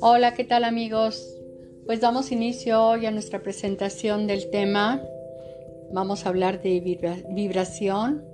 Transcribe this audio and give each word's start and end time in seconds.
Hola, 0.00 0.34
¿qué 0.34 0.44
tal 0.44 0.62
amigos? 0.62 1.36
Pues 1.84 2.00
damos 2.00 2.30
inicio 2.30 2.80
hoy 2.80 3.06
a 3.06 3.10
nuestra 3.10 3.42
presentación 3.42 4.28
del 4.28 4.48
tema. 4.48 5.02
Vamos 5.92 6.24
a 6.24 6.28
hablar 6.28 6.62
de 6.62 6.78
vibración 7.30 8.24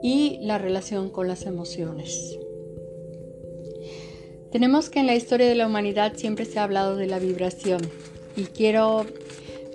y 0.00 0.38
la 0.42 0.58
relación 0.58 1.10
con 1.10 1.26
las 1.26 1.44
emociones. 1.44 2.38
Tenemos 4.52 4.90
que 4.90 5.00
en 5.00 5.08
la 5.08 5.16
historia 5.16 5.48
de 5.48 5.56
la 5.56 5.66
humanidad 5.66 6.12
siempre 6.14 6.44
se 6.44 6.60
ha 6.60 6.62
hablado 6.62 6.96
de 6.96 7.08
la 7.08 7.18
vibración 7.18 7.82
y 8.36 8.44
quiero 8.44 9.04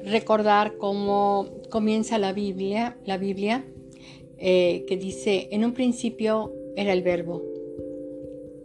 recordar 0.05 0.77
cómo 0.77 1.49
comienza 1.69 2.17
la 2.19 2.31
Biblia, 2.31 2.95
la 3.03 3.17
Biblia 3.17 3.65
eh, 4.37 4.85
que 4.87 4.95
dice, 4.95 5.49
en 5.51 5.65
un 5.65 5.73
principio 5.73 6.53
era 6.77 6.93
el 6.93 7.01
verbo. 7.01 7.43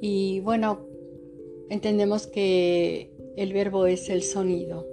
Y 0.01 0.39
bueno, 0.41 0.92
entendemos 1.73 2.27
que 2.27 3.11
el 3.35 3.55
verbo 3.55 3.87
es 3.87 4.11
el 4.11 4.23
sonido. 4.23 4.87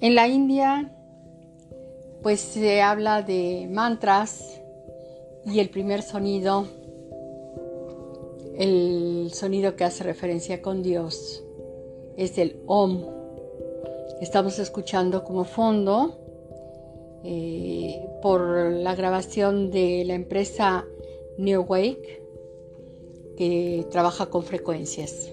En 0.00 0.14
la 0.14 0.28
India, 0.28 0.94
pues 2.22 2.40
se 2.40 2.80
habla 2.80 3.20
de 3.20 3.68
mantras 3.70 4.62
y 5.44 5.60
el 5.60 5.68
primer 5.68 6.00
sonido, 6.00 6.66
el 8.56 9.30
sonido 9.34 9.76
que 9.76 9.84
hace 9.84 10.04
referencia 10.04 10.62
con 10.62 10.82
Dios, 10.82 11.44
es 12.16 12.38
el 12.38 12.62
Om. 12.66 13.04
Estamos 14.22 14.58
escuchando 14.58 15.22
como 15.22 15.44
fondo 15.44 16.18
eh, 17.24 18.08
por 18.22 18.72
la 18.72 18.94
grabación 18.94 19.70
de 19.70 20.02
la 20.06 20.14
empresa 20.14 20.86
New 21.36 21.60
Wake 21.68 22.25
que 23.36 23.86
trabaja 23.90 24.26
con 24.26 24.42
frecuencias. 24.42 25.30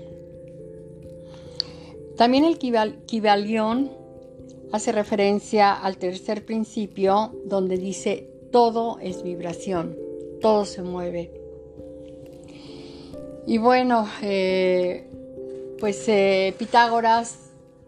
También 2.17 2.43
el 2.45 2.57
Kibalión 2.57 3.91
hace 4.71 4.91
referencia 4.91 5.73
al 5.73 5.97
tercer 5.97 6.45
principio 6.45 7.31
donde 7.45 7.77
dice 7.77 8.29
todo 8.51 8.99
es 8.99 9.23
vibración, 9.23 9.97
todo 10.41 10.65
se 10.65 10.83
mueve. 10.83 11.31
Y 13.45 13.57
bueno, 13.57 14.07
eh, 14.21 15.09
pues 15.79 16.07
eh, 16.07 16.53
Pitágoras 16.57 17.37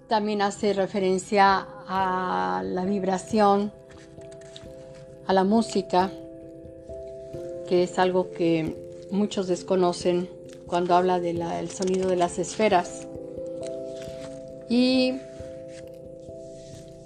también 0.08 0.42
hace 0.42 0.74
referencia 0.74 1.68
a 1.88 2.64
la 2.66 2.84
vibración, 2.86 3.72
a 5.28 5.34
la 5.34 5.44
música, 5.44 6.12
que 7.68 7.84
es 7.84 7.98
algo 7.98 8.32
que 8.32 8.85
muchos 9.16 9.48
desconocen 9.48 10.30
cuando 10.68 10.96
habla 10.96 11.20
del 11.20 11.70
sonido 11.70 12.10
de 12.10 12.16
las 12.16 12.38
esferas. 12.38 13.08
Y 14.70 15.14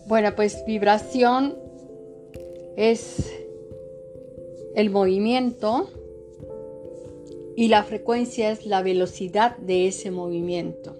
bueno, 0.08 0.36
pues 0.36 0.64
vibración 0.66 1.56
es 2.76 3.32
el 4.76 4.90
movimiento 4.90 5.90
y 7.56 7.68
la 7.68 7.84
frecuencia 7.84 8.52
es 8.52 8.66
la 8.66 8.82
velocidad 8.82 9.58
de 9.58 9.88
ese 9.88 10.12
movimiento. 10.12 10.96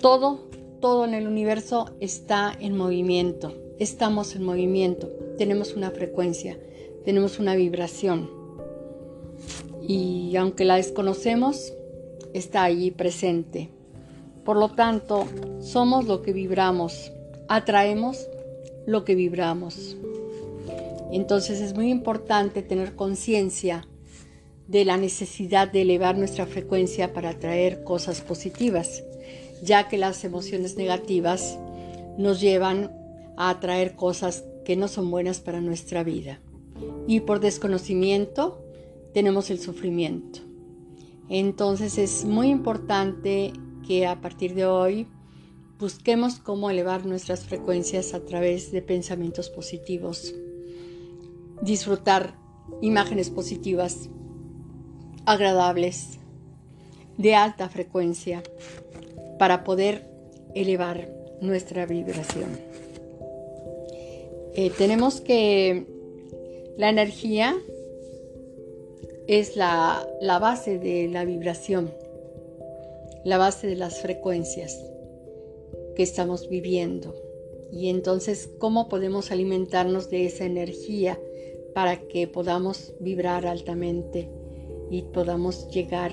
Todo, 0.00 0.40
todo 0.80 1.04
en 1.04 1.14
el 1.14 1.26
universo 1.26 1.90
está 2.00 2.56
en 2.60 2.76
movimiento. 2.76 3.54
Estamos 3.78 4.36
en 4.36 4.44
movimiento. 4.44 5.08
Tenemos 5.38 5.74
una 5.74 5.90
frecuencia, 5.90 6.58
tenemos 7.04 7.38
una 7.38 7.54
vibración 7.54 8.39
y 9.90 10.36
aunque 10.36 10.64
la 10.64 10.76
desconocemos, 10.76 11.72
está 12.32 12.62
allí 12.62 12.92
presente. 12.92 13.70
Por 14.44 14.56
lo 14.56 14.68
tanto, 14.68 15.26
somos 15.60 16.06
lo 16.06 16.22
que 16.22 16.32
vibramos, 16.32 17.10
atraemos 17.48 18.28
lo 18.86 19.04
que 19.04 19.16
vibramos. 19.16 19.96
Entonces 21.10 21.60
es 21.60 21.74
muy 21.74 21.90
importante 21.90 22.62
tener 22.62 22.94
conciencia 22.94 23.88
de 24.68 24.84
la 24.84 24.96
necesidad 24.96 25.66
de 25.66 25.82
elevar 25.82 26.16
nuestra 26.16 26.46
frecuencia 26.46 27.12
para 27.12 27.30
atraer 27.30 27.82
cosas 27.82 28.20
positivas, 28.20 29.02
ya 29.60 29.88
que 29.88 29.98
las 29.98 30.22
emociones 30.22 30.76
negativas 30.76 31.58
nos 32.16 32.40
llevan 32.40 32.92
a 33.36 33.50
atraer 33.50 33.96
cosas 33.96 34.44
que 34.64 34.76
no 34.76 34.86
son 34.86 35.10
buenas 35.10 35.40
para 35.40 35.60
nuestra 35.60 36.04
vida. 36.04 36.38
Y 37.08 37.20
por 37.20 37.40
desconocimiento 37.40 38.59
tenemos 39.12 39.50
el 39.50 39.58
sufrimiento. 39.58 40.40
Entonces 41.28 41.98
es 41.98 42.24
muy 42.24 42.48
importante 42.48 43.52
que 43.86 44.06
a 44.06 44.20
partir 44.20 44.54
de 44.54 44.66
hoy 44.66 45.06
busquemos 45.78 46.38
cómo 46.38 46.70
elevar 46.70 47.06
nuestras 47.06 47.44
frecuencias 47.44 48.14
a 48.14 48.24
través 48.24 48.70
de 48.72 48.82
pensamientos 48.82 49.48
positivos, 49.48 50.34
disfrutar 51.62 52.34
imágenes 52.82 53.30
positivas, 53.30 54.10
agradables, 55.24 56.18
de 57.16 57.34
alta 57.34 57.68
frecuencia, 57.68 58.42
para 59.38 59.64
poder 59.64 60.06
elevar 60.54 61.08
nuestra 61.40 61.86
vibración. 61.86 62.50
Eh, 64.54 64.70
tenemos 64.76 65.20
que 65.20 65.86
la 66.76 66.90
energía 66.90 67.56
es 69.30 69.54
la, 69.54 70.08
base 70.40 70.80
de 70.80 71.06
la 71.06 71.24
vibración, 71.24 71.92
la 73.24 73.38
base 73.38 73.68
de 73.68 73.76
las 73.76 74.00
frecuencias 74.02 74.84
que 75.94 76.02
estamos 76.02 76.48
viviendo. 76.48 77.14
Y 77.70 77.90
entonces, 77.90 78.50
¿cómo 78.58 78.88
podemos 78.88 79.30
alimentarnos 79.30 80.10
de 80.10 80.26
esa 80.26 80.46
energía 80.46 81.16
para 81.74 82.00
que 82.00 82.26
podamos 82.26 82.92
vibrar 82.98 83.46
altamente 83.46 84.28
y 84.90 85.02
podamos 85.02 85.70
llegar 85.70 86.10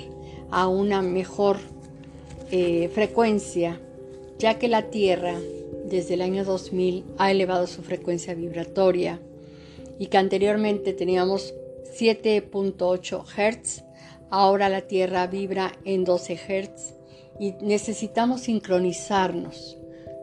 a 0.51 0.67
una 0.67 1.01
mejor 1.01 1.57
eh, 2.51 2.87
frecuencia? 2.89 3.81
Ya 4.37 4.59
que 4.59 4.67
la 4.67 4.91
Tierra 4.91 5.39
desde 5.85 6.13
el 6.13 6.21
año 6.21 6.45
2000 6.45 7.03
ha 7.17 7.31
elevado 7.31 7.65
su 7.65 7.81
frecuencia 7.81 8.35
vibratoria 8.35 9.19
y 9.97 10.05
que 10.05 10.19
anteriormente 10.19 10.93
teníamos 10.93 11.55
7.8 11.93 13.23
Hz. 13.25 13.83
Ahora 14.29 14.69
la 14.69 14.81
Tierra 14.81 15.27
vibra 15.27 15.73
en 15.85 16.03
12 16.03 16.35
Hz 16.35 16.95
y 17.39 17.53
necesitamos 17.61 18.41
sincronizarnos. 18.41 19.77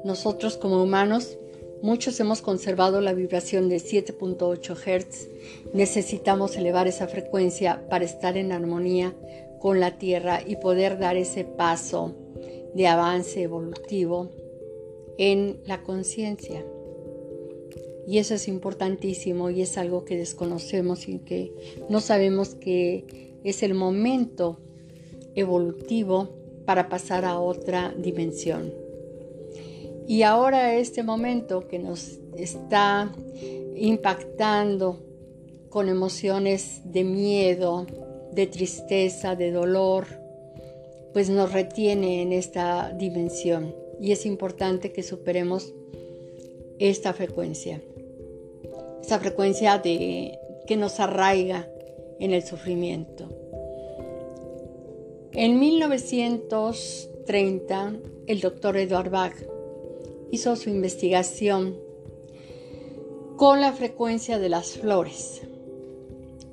Nosotros 0.04 0.56
como 0.56 0.82
humanos, 0.82 1.38
muchos 1.82 2.18
hemos 2.20 2.42
conservado 2.42 3.00
la 3.00 3.14
vibración 3.14 3.68
de 3.68 3.76
7.8 3.76 4.74
Hz. 4.74 5.28
Necesitamos 5.72 6.56
elevar 6.56 6.88
esa 6.88 7.08
frecuencia 7.08 7.86
para 7.88 8.04
estar 8.04 8.36
en 8.36 8.52
armonía 8.52 9.14
con 9.60 9.80
la 9.80 9.98
Tierra 9.98 10.40
y 10.46 10.56
poder 10.56 10.98
dar 10.98 11.16
ese 11.16 11.44
paso 11.44 12.14
de 12.74 12.86
avance 12.86 13.42
evolutivo 13.42 14.30
en 15.16 15.60
la 15.64 15.82
conciencia. 15.82 16.64
Y 18.06 18.18
eso 18.18 18.34
es 18.34 18.48
importantísimo 18.48 19.50
y 19.50 19.62
es 19.62 19.78
algo 19.78 20.04
que 20.04 20.16
desconocemos 20.16 21.08
y 21.08 21.18
que 21.18 21.52
no 21.88 22.00
sabemos 22.00 22.54
que 22.54 23.38
es 23.44 23.62
el 23.62 23.74
momento 23.74 24.58
evolutivo 25.34 26.30
para 26.66 26.88
pasar 26.88 27.24
a 27.24 27.40
otra 27.40 27.94
dimensión. 27.96 28.72
Y 30.06 30.22
ahora 30.22 30.74
este 30.74 31.02
momento 31.02 31.66
que 31.66 31.78
nos 31.78 32.18
está 32.36 33.10
impactando 33.74 35.02
con 35.70 35.88
emociones 35.88 36.82
de 36.84 37.04
miedo, 37.04 37.86
de 38.32 38.46
tristeza, 38.46 39.34
de 39.34 39.50
dolor, 39.50 40.06
pues 41.12 41.30
nos 41.30 41.52
retiene 41.52 42.22
en 42.22 42.32
esta 42.32 42.92
dimensión. 42.92 43.74
Y 44.00 44.12
es 44.12 44.26
importante 44.26 44.92
que 44.92 45.02
superemos 45.02 45.72
esta 46.78 47.12
frecuencia 47.12 47.80
esa 49.04 49.18
frecuencia 49.18 49.78
de, 49.78 50.38
que 50.66 50.76
nos 50.78 50.98
arraiga 50.98 51.68
en 52.18 52.32
el 52.32 52.42
sufrimiento. 52.42 53.28
En 55.32 55.60
1930, 55.60 57.96
el 58.26 58.40
doctor 58.40 58.78
Edward 58.78 59.10
Bach 59.10 59.34
hizo 60.30 60.56
su 60.56 60.70
investigación 60.70 61.76
con 63.36 63.60
la 63.60 63.74
frecuencia 63.74 64.38
de 64.38 64.48
las 64.48 64.78
flores. 64.78 65.42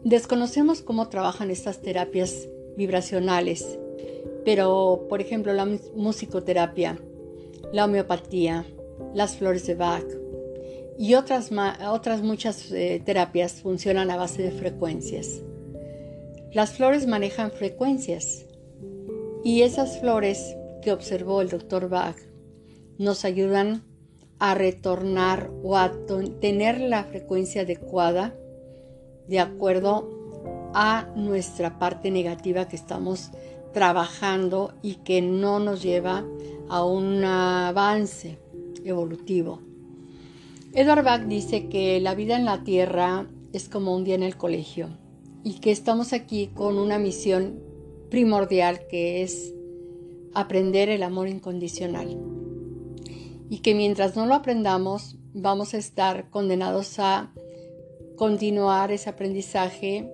Desconocemos 0.04 0.82
cómo 0.82 1.08
trabajan 1.08 1.52
estas 1.52 1.82
terapias 1.82 2.50
vibracionales, 2.76 3.80
pero 4.44 5.06
por 5.08 5.22
ejemplo 5.22 5.54
la 5.54 5.70
musicoterapia, 5.96 7.00
la 7.72 7.86
homeopatía, 7.86 8.66
las 9.14 9.38
flores 9.38 9.66
de 9.68 9.76
Bach, 9.76 10.21
y 11.02 11.16
otras, 11.16 11.50
otras 11.90 12.22
muchas 12.22 12.72
eh, 12.72 13.02
terapias 13.04 13.54
funcionan 13.54 14.12
a 14.12 14.18
base 14.18 14.44
de 14.44 14.52
frecuencias. 14.52 15.42
Las 16.54 16.74
flores 16.74 17.08
manejan 17.08 17.50
frecuencias 17.50 18.46
Y 19.44 19.64
esas 19.64 20.00
flores 20.00 20.56
que 20.84 20.92
observó 20.92 21.42
el 21.42 21.50
doctor 21.50 21.90
Bach 21.90 22.18
nos 23.00 23.26
ayudan 23.26 23.84
a 24.38 24.54
retornar 24.54 25.50
o 25.64 25.76
a 25.76 25.92
tener 26.40 26.80
la 26.80 27.04
frecuencia 27.06 27.64
adecuada 27.64 28.36
de 29.28 29.40
acuerdo 29.40 30.70
a 30.76 31.08
nuestra 31.16 31.80
parte 31.80 32.12
negativa 32.12 32.68
que 32.68 32.76
estamos 32.76 33.32
trabajando 33.74 34.76
y 34.84 34.98
que 34.98 35.24
no 35.24 35.60
nos 35.60 35.82
lleva 35.82 36.24
a 36.70 36.86
un 36.86 37.26
avance 37.26 38.38
evolutivo. 38.86 39.71
Edward 40.74 41.04
Bach 41.04 41.24
dice 41.24 41.68
que 41.68 42.00
la 42.00 42.16
vida 42.16 42.38
en 42.38 42.46
la 42.46 42.64
Tierra 42.64 43.28
es 43.52 43.68
como 43.68 43.94
un 43.94 44.06
día 44.06 44.16
en 44.16 44.24
el 44.24 44.38
colegio 44.38 44.88
y 45.44 45.60
que 45.60 45.70
estamos 45.70 46.14
aquí 46.14 46.48
con 46.48 46.78
una 46.78 46.98
misión 46.98 47.62
primordial 48.10 48.88
que 48.88 49.22
es 49.22 49.54
aprender 50.34 50.88
el 50.88 51.04
amor 51.04 51.28
incondicional. 51.28 52.18
Y 53.50 53.60
que 53.60 53.76
mientras 53.76 54.16
no 54.16 54.26
lo 54.26 54.34
aprendamos 54.34 55.18
vamos 55.34 55.74
a 55.74 55.78
estar 55.78 56.30
condenados 56.30 57.00
a 57.00 57.34
continuar 58.16 58.94
ese 58.94 59.10
aprendizaje 59.10 60.10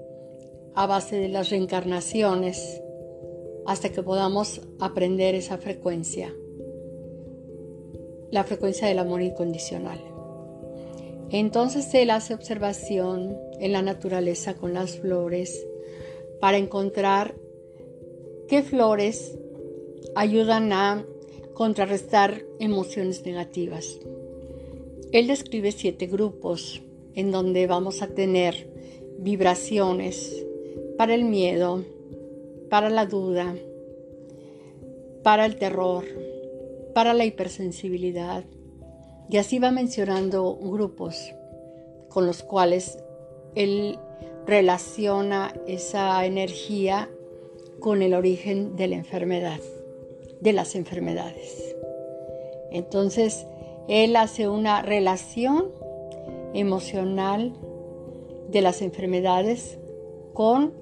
a 0.74 0.88
base 0.88 1.18
de 1.18 1.30
las 1.30 1.52
reencarnaciones 1.52 2.82
hasta 3.68 3.90
que 3.90 4.02
podamos 4.02 4.62
aprender 4.80 5.36
esa 5.36 5.60
frecuencia, 5.60 6.34
la 8.32 8.44
frecuencia 8.44 8.88
del 8.88 8.98
amor 8.98 9.22
incondicional. 9.22 10.17
Entonces 11.30 11.94
él 11.94 12.10
hace 12.10 12.34
observación 12.34 13.38
en 13.60 13.74
la 13.74 13.82
naturaleza 13.82 14.56
con 14.56 14.74
las 14.74 14.98
flores 14.98 15.68
para 16.40 16.58
encontrar 16.58 17.36
qué 18.48 18.64
flores 18.64 19.38
ayudan 20.16 20.72
a 20.72 21.06
contrarrestar 21.54 22.44
emociones 22.60 23.26
negativas. 23.26 24.00
Él 25.12 25.28
describe 25.28 25.72
siete 25.72 26.08
grupos 26.08 26.82
en 27.16 27.32
donde 27.32 27.68
vamos 27.68 28.02
a 28.02 28.08
tener 28.08 28.70
vibraciones 29.18 30.46
para 30.98 31.16
el 31.16 31.24
miedo, 31.24 31.84
para 32.70 32.90
la 32.90 33.06
duda, 33.06 33.56
para 35.24 35.46
el 35.46 35.58
terror, 35.58 36.06
para 36.94 37.14
la 37.14 37.26
hipersensibilidad, 37.26 38.46
y 39.30 39.38
así 39.38 39.60
va 39.60 39.72
mencionando 39.72 40.56
grupos 40.56 41.34
con 42.10 42.26
los 42.26 42.44
cuales 42.44 43.00
él 43.56 44.00
relaciona 44.46 45.54
esa 45.68 46.26
energía 46.26 47.10
con 47.80 48.02
el 48.02 48.14
origen 48.14 48.76
de 48.76 48.88
la 48.88 48.96
enfermedad, 48.96 49.60
de 50.40 50.54
las 50.54 50.76
enfermedades. 50.76 51.76
Entonces, 52.72 53.46
él 53.88 54.16
hace 54.16 54.48
una 54.48 54.82
relación 54.82 55.72
emocional 56.54 57.54
de 58.50 58.62
las 58.62 58.82
enfermedades 58.82 59.78
con 60.34 60.74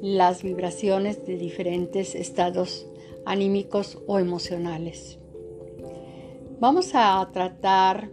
las 0.00 0.42
vibraciones 0.42 1.24
de 1.26 1.36
diferentes 1.36 2.14
estados 2.14 2.86
anímicos 3.24 3.98
o 4.06 4.18
emocionales. 4.18 5.18
Vamos 6.62 6.92
a 6.94 7.28
tratar 7.32 8.08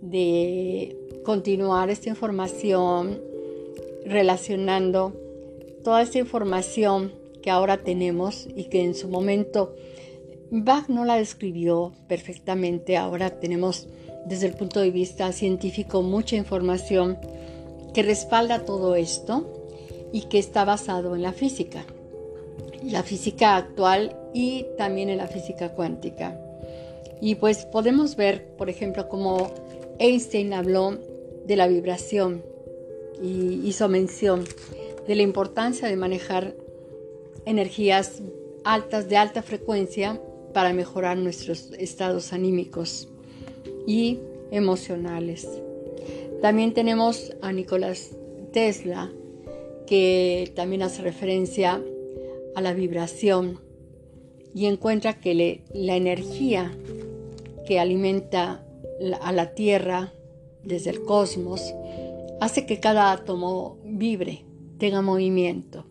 de 0.00 0.96
continuar 1.24 1.90
esta 1.90 2.08
información 2.08 3.20
relacionando 4.06 5.12
toda 5.82 6.00
esta 6.00 6.20
información 6.20 7.12
que 7.42 7.50
ahora 7.50 7.78
tenemos 7.78 8.46
y 8.54 8.66
que 8.66 8.84
en 8.84 8.94
su 8.94 9.08
momento 9.08 9.74
Bach 10.52 10.88
no 10.88 11.04
la 11.04 11.16
describió 11.16 11.92
perfectamente. 12.06 12.96
Ahora 12.96 13.40
tenemos 13.40 13.88
desde 14.24 14.46
el 14.46 14.54
punto 14.54 14.78
de 14.78 14.92
vista 14.92 15.32
científico 15.32 16.00
mucha 16.00 16.36
información 16.36 17.18
que 17.92 18.04
respalda 18.04 18.64
todo 18.64 18.94
esto 18.94 19.52
y 20.12 20.28
que 20.28 20.38
está 20.38 20.64
basado 20.64 21.16
en 21.16 21.22
la 21.22 21.32
física, 21.32 21.84
la 22.84 23.02
física 23.02 23.56
actual 23.56 24.16
y 24.32 24.66
también 24.78 25.08
en 25.08 25.16
la 25.16 25.26
física 25.26 25.70
cuántica. 25.70 26.40
Y 27.20 27.34
pues 27.36 27.66
podemos 27.66 28.16
ver, 28.16 28.56
por 28.56 28.70
ejemplo, 28.70 29.08
cómo 29.08 29.52
Einstein 29.98 30.52
habló 30.54 30.98
de 31.46 31.56
la 31.56 31.68
vibración 31.68 32.42
y 33.22 33.60
hizo 33.66 33.88
mención 33.88 34.44
de 35.06 35.14
la 35.14 35.22
importancia 35.22 35.88
de 35.88 35.96
manejar 35.96 36.54
energías 37.44 38.22
altas 38.64 39.08
de 39.08 39.16
alta 39.16 39.42
frecuencia 39.42 40.20
para 40.54 40.72
mejorar 40.72 41.16
nuestros 41.16 41.72
estados 41.78 42.32
anímicos 42.32 43.08
y 43.86 44.18
emocionales. 44.50 45.48
También 46.40 46.72
tenemos 46.72 47.32
a 47.42 47.52
Nicolás 47.52 48.10
Tesla, 48.52 49.12
que 49.86 50.52
también 50.54 50.82
hace 50.82 51.02
referencia 51.02 51.82
a 52.54 52.60
la 52.60 52.72
vibración 52.72 53.60
y 54.54 54.66
encuentra 54.66 55.20
que 55.20 55.62
la 55.72 55.96
energía 55.96 56.72
que 57.70 57.78
alimenta 57.78 58.64
a 59.20 59.30
la 59.30 59.54
Tierra 59.54 60.12
desde 60.64 60.90
el 60.90 61.04
cosmos, 61.04 61.72
hace 62.40 62.66
que 62.66 62.80
cada 62.80 63.12
átomo 63.12 63.78
vibre, 63.84 64.44
tenga 64.78 65.02
movimiento 65.02 65.86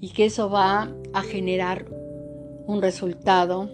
y 0.00 0.08
que 0.08 0.24
eso 0.24 0.50
va 0.50 0.92
a 1.12 1.22
generar 1.22 1.86
un 2.66 2.82
resultado 2.82 3.70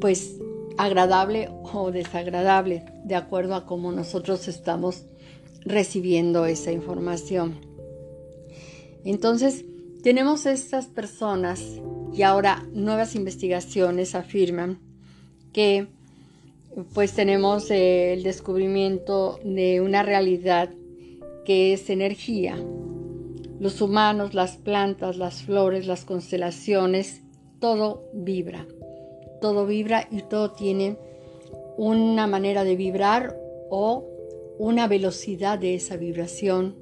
pues 0.00 0.36
agradable 0.78 1.48
o 1.50 1.90
desagradable 1.90 2.84
de 3.02 3.16
acuerdo 3.16 3.56
a 3.56 3.66
cómo 3.66 3.90
nosotros 3.90 4.46
estamos 4.46 5.06
recibiendo 5.62 6.46
esa 6.46 6.70
información. 6.70 7.56
Entonces, 9.04 9.64
tenemos 10.04 10.46
estas 10.46 10.86
personas 10.86 11.60
y 12.14 12.22
ahora 12.22 12.64
nuevas 12.72 13.16
investigaciones 13.16 14.14
afirman 14.14 14.78
que 15.52 15.88
pues 16.92 17.14
tenemos 17.14 17.70
el 17.70 18.22
descubrimiento 18.22 19.38
de 19.42 19.80
una 19.80 20.02
realidad 20.02 20.70
que 21.44 21.72
es 21.72 21.88
energía. 21.88 22.56
Los 23.58 23.80
humanos, 23.80 24.34
las 24.34 24.58
plantas, 24.58 25.16
las 25.16 25.42
flores, 25.42 25.86
las 25.86 26.04
constelaciones, 26.04 27.22
todo 27.60 28.10
vibra. 28.12 28.66
Todo 29.40 29.64
vibra 29.64 30.06
y 30.10 30.22
todo 30.22 30.52
tiene 30.52 30.98
una 31.78 32.26
manera 32.26 32.64
de 32.64 32.76
vibrar 32.76 33.38
o 33.70 34.04
una 34.58 34.86
velocidad 34.86 35.58
de 35.58 35.74
esa 35.74 35.96
vibración 35.96 36.76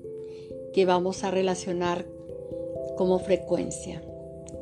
que 0.73 0.87
vamos 0.87 1.23
a 1.23 1.30
relacionar 1.30 2.07
como 2.97 3.19
frecuencia 3.19 4.02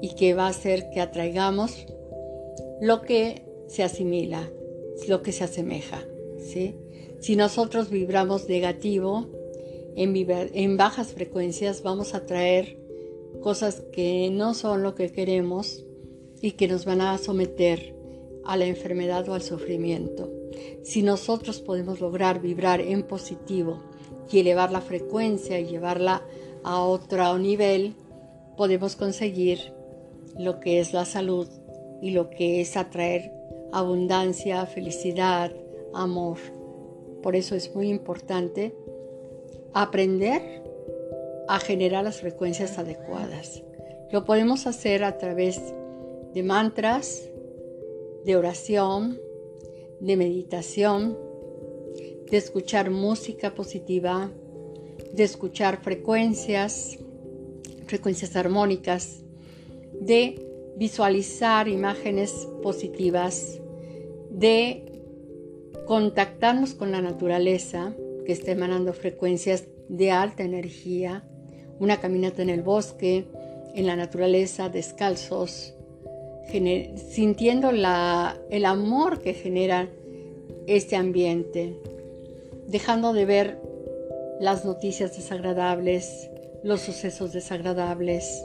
y 0.01 0.15
que 0.15 0.35
va 0.35 0.47
a 0.47 0.51
hacer 0.51 0.91
que 0.91 1.01
atraigamos 1.01 1.87
lo 2.81 3.03
que 3.03 3.47
se 3.69 3.83
asimila, 3.83 4.51
lo 5.09 5.23
que 5.23 5.33
se 5.33 5.45
asemeja. 5.45 6.05
Si 7.21 7.37
nosotros 7.37 7.91
vibramos 7.91 8.49
negativo, 8.49 9.27
en, 9.97 10.15
en 10.55 10.77
bajas 10.77 11.13
frecuencias 11.13 11.83
vamos 11.83 12.15
a 12.15 12.27
traer 12.27 12.79
cosas 13.41 13.83
que 13.93 14.31
no 14.31 14.55
son 14.55 14.83
lo 14.83 14.95
que 14.95 15.11
queremos 15.11 15.85
y 16.41 16.53
que 16.53 16.69
nos 16.69 16.85
van 16.85 17.01
a 17.01 17.19
someter 17.19 17.95
a 18.45 18.57
la 18.57 18.67
enfermedad 18.67 19.29
o 19.29 19.35
al 19.35 19.43
sufrimiento. 19.43 20.31
Si 20.83 21.03
nosotros 21.03 21.61
podemos 21.61 22.01
lograr 22.01 22.41
vibrar 22.41 22.81
en 22.81 23.03
positivo 23.05 23.81
y 24.31 24.41
elevar 24.41 24.73
la 24.73 24.81
frecuencia 24.81 25.61
y 25.61 25.67
llevarla 25.67 26.23
a 26.65 26.83
otro 26.83 27.39
nivel, 27.39 27.95
podemos 28.57 28.97
conseguir 28.97 29.73
lo 30.39 30.61
que 30.61 30.81
es 30.81 30.93
la 30.93 31.05
salud 31.05 31.49
y 32.01 32.11
lo 32.11 32.31
que 32.31 32.61
es 32.61 32.77
atraer 32.77 33.33
abundancia, 33.73 34.65
felicidad, 34.67 35.53
amor. 35.95 36.39
Por 37.23 37.37
eso 37.37 37.55
es 37.55 37.75
muy 37.75 37.89
importante 37.89 38.75
aprender 39.73 40.63
a 41.49 41.59
generar 41.59 42.05
las 42.05 42.21
frecuencias 42.21 42.79
adecuadas. 42.79 43.63
Lo 44.11 44.25
podemos 44.25 44.67
hacer 44.67 45.05
a 45.05 45.19
través 45.19 45.61
de 46.35 46.43
mantras, 46.43 47.29
de 48.25 48.37
oración, 48.37 49.19
de 50.01 50.17
meditación, 50.17 51.19
de 52.31 52.37
escuchar 52.37 52.91
música 52.91 53.55
positiva, 53.55 54.31
de 55.13 55.23
escuchar 55.23 55.83
frecuencias, 55.83 56.99
frecuencias 57.87 58.35
armónicas, 58.37 59.23
de 60.01 60.49
visualizar 60.77 61.69
imágenes 61.69 62.49
positivas, 62.63 63.61
de 64.33 64.93
contactarnos 65.87 66.75
con 66.75 66.91
la 66.91 67.03
naturaleza 67.03 67.95
que 68.25 68.33
está 68.33 68.53
emanando 68.53 68.93
frecuencias 68.93 69.65
de 69.89 70.11
alta 70.11 70.43
energía, 70.43 71.25
una 71.79 72.01
caminata 72.01 72.43
en 72.43 72.51
el 72.51 72.63
bosque, 72.63 73.27
en 73.75 73.87
la 73.87 73.97
naturaleza, 73.97 74.69
descalzos, 74.69 75.75
sintiendo 77.11 77.71
el 77.71 78.65
amor 78.65 79.21
que 79.21 79.35
genera 79.35 79.89
este 80.67 80.97
ambiente, 80.97 81.77
dejando 82.69 83.13
de 83.13 83.25
ver 83.25 83.61
las 84.41 84.65
noticias 84.65 85.17
desagradables, 85.17 86.31
los 86.63 86.81
sucesos 86.81 87.33
desagradables 87.33 88.45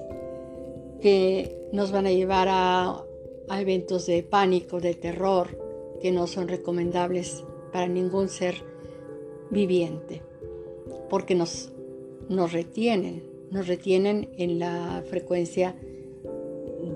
que 1.02 1.56
nos 1.72 1.92
van 1.92 2.08
a 2.08 2.12
llevar 2.12 2.48
a, 2.50 3.04
a 3.50 3.62
eventos 3.62 4.06
de 4.06 4.24
pánico, 4.24 4.80
de 4.80 4.96
terror, 4.96 5.67
que 6.02 6.12
no 6.12 6.28
son 6.28 6.48
recomendables 6.48 7.44
para 7.72 7.88
ningún 7.88 8.30
ser 8.30 8.64
viviente, 9.50 10.22
porque 11.10 11.36
nos, 11.36 11.72
nos 12.30 12.52
retienen, 12.52 13.24
nos 13.52 13.68
retienen 13.68 14.30
en 14.38 14.60
la 14.60 15.04
frecuencia 15.10 15.76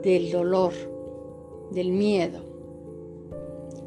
del 0.04 0.32
dolor, 0.32 0.74
del 1.72 1.92
miedo. 1.92 2.44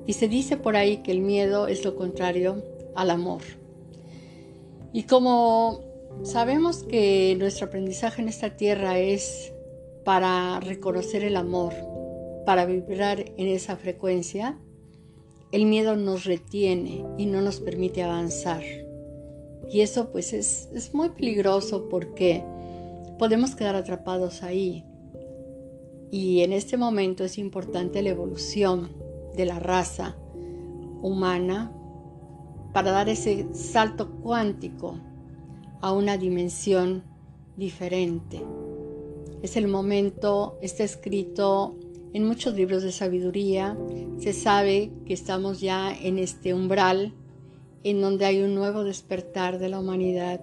Y 0.06 0.14
se 0.14 0.28
dice 0.28 0.56
por 0.56 0.76
ahí 0.76 0.98
que 0.98 1.12
el 1.12 1.20
miedo 1.20 1.66
es 1.66 1.84
lo 1.84 1.96
contrario 1.96 2.62
al 2.94 3.10
amor. 3.10 3.42
Y 4.92 5.04
como 5.04 5.80
sabemos 6.22 6.82
que 6.84 7.34
nuestro 7.38 7.66
aprendizaje 7.66 8.22
en 8.22 8.28
esta 8.28 8.56
tierra 8.56 8.98
es 8.98 9.52
para 10.04 10.60
reconocer 10.60 11.24
el 11.24 11.36
amor, 11.36 11.72
para 12.46 12.66
vibrar 12.66 13.24
en 13.36 13.48
esa 13.48 13.76
frecuencia, 13.76 14.58
el 15.54 15.66
miedo 15.66 15.94
nos 15.94 16.24
retiene 16.24 17.06
y 17.16 17.26
no 17.26 17.40
nos 17.40 17.60
permite 17.60 18.02
avanzar. 18.02 18.64
Y 19.70 19.82
eso 19.82 20.10
pues 20.10 20.32
es, 20.32 20.68
es 20.74 20.92
muy 20.92 21.10
peligroso 21.10 21.88
porque 21.88 22.42
podemos 23.20 23.54
quedar 23.54 23.76
atrapados 23.76 24.42
ahí. 24.42 24.84
Y 26.10 26.40
en 26.40 26.52
este 26.52 26.76
momento 26.76 27.22
es 27.22 27.38
importante 27.38 28.02
la 28.02 28.10
evolución 28.10 28.90
de 29.36 29.46
la 29.46 29.60
raza 29.60 30.16
humana 31.02 31.72
para 32.72 32.90
dar 32.90 33.08
ese 33.08 33.46
salto 33.54 34.10
cuántico 34.22 34.98
a 35.80 35.92
una 35.92 36.16
dimensión 36.16 37.04
diferente. 37.56 38.42
Es 39.40 39.56
el 39.56 39.68
momento, 39.68 40.58
está 40.62 40.82
escrito 40.82 41.76
en 42.14 42.24
muchos 42.24 42.54
libros 42.54 42.84
de 42.84 42.92
sabiduría, 42.92 43.76
se 44.18 44.32
sabe 44.32 44.92
que 45.04 45.14
estamos 45.14 45.60
ya 45.60 45.92
en 45.92 46.18
este 46.18 46.54
umbral 46.54 47.12
en 47.82 48.00
donde 48.00 48.24
hay 48.24 48.40
un 48.40 48.54
nuevo 48.54 48.84
despertar 48.84 49.58
de 49.58 49.68
la 49.68 49.80
humanidad 49.80 50.40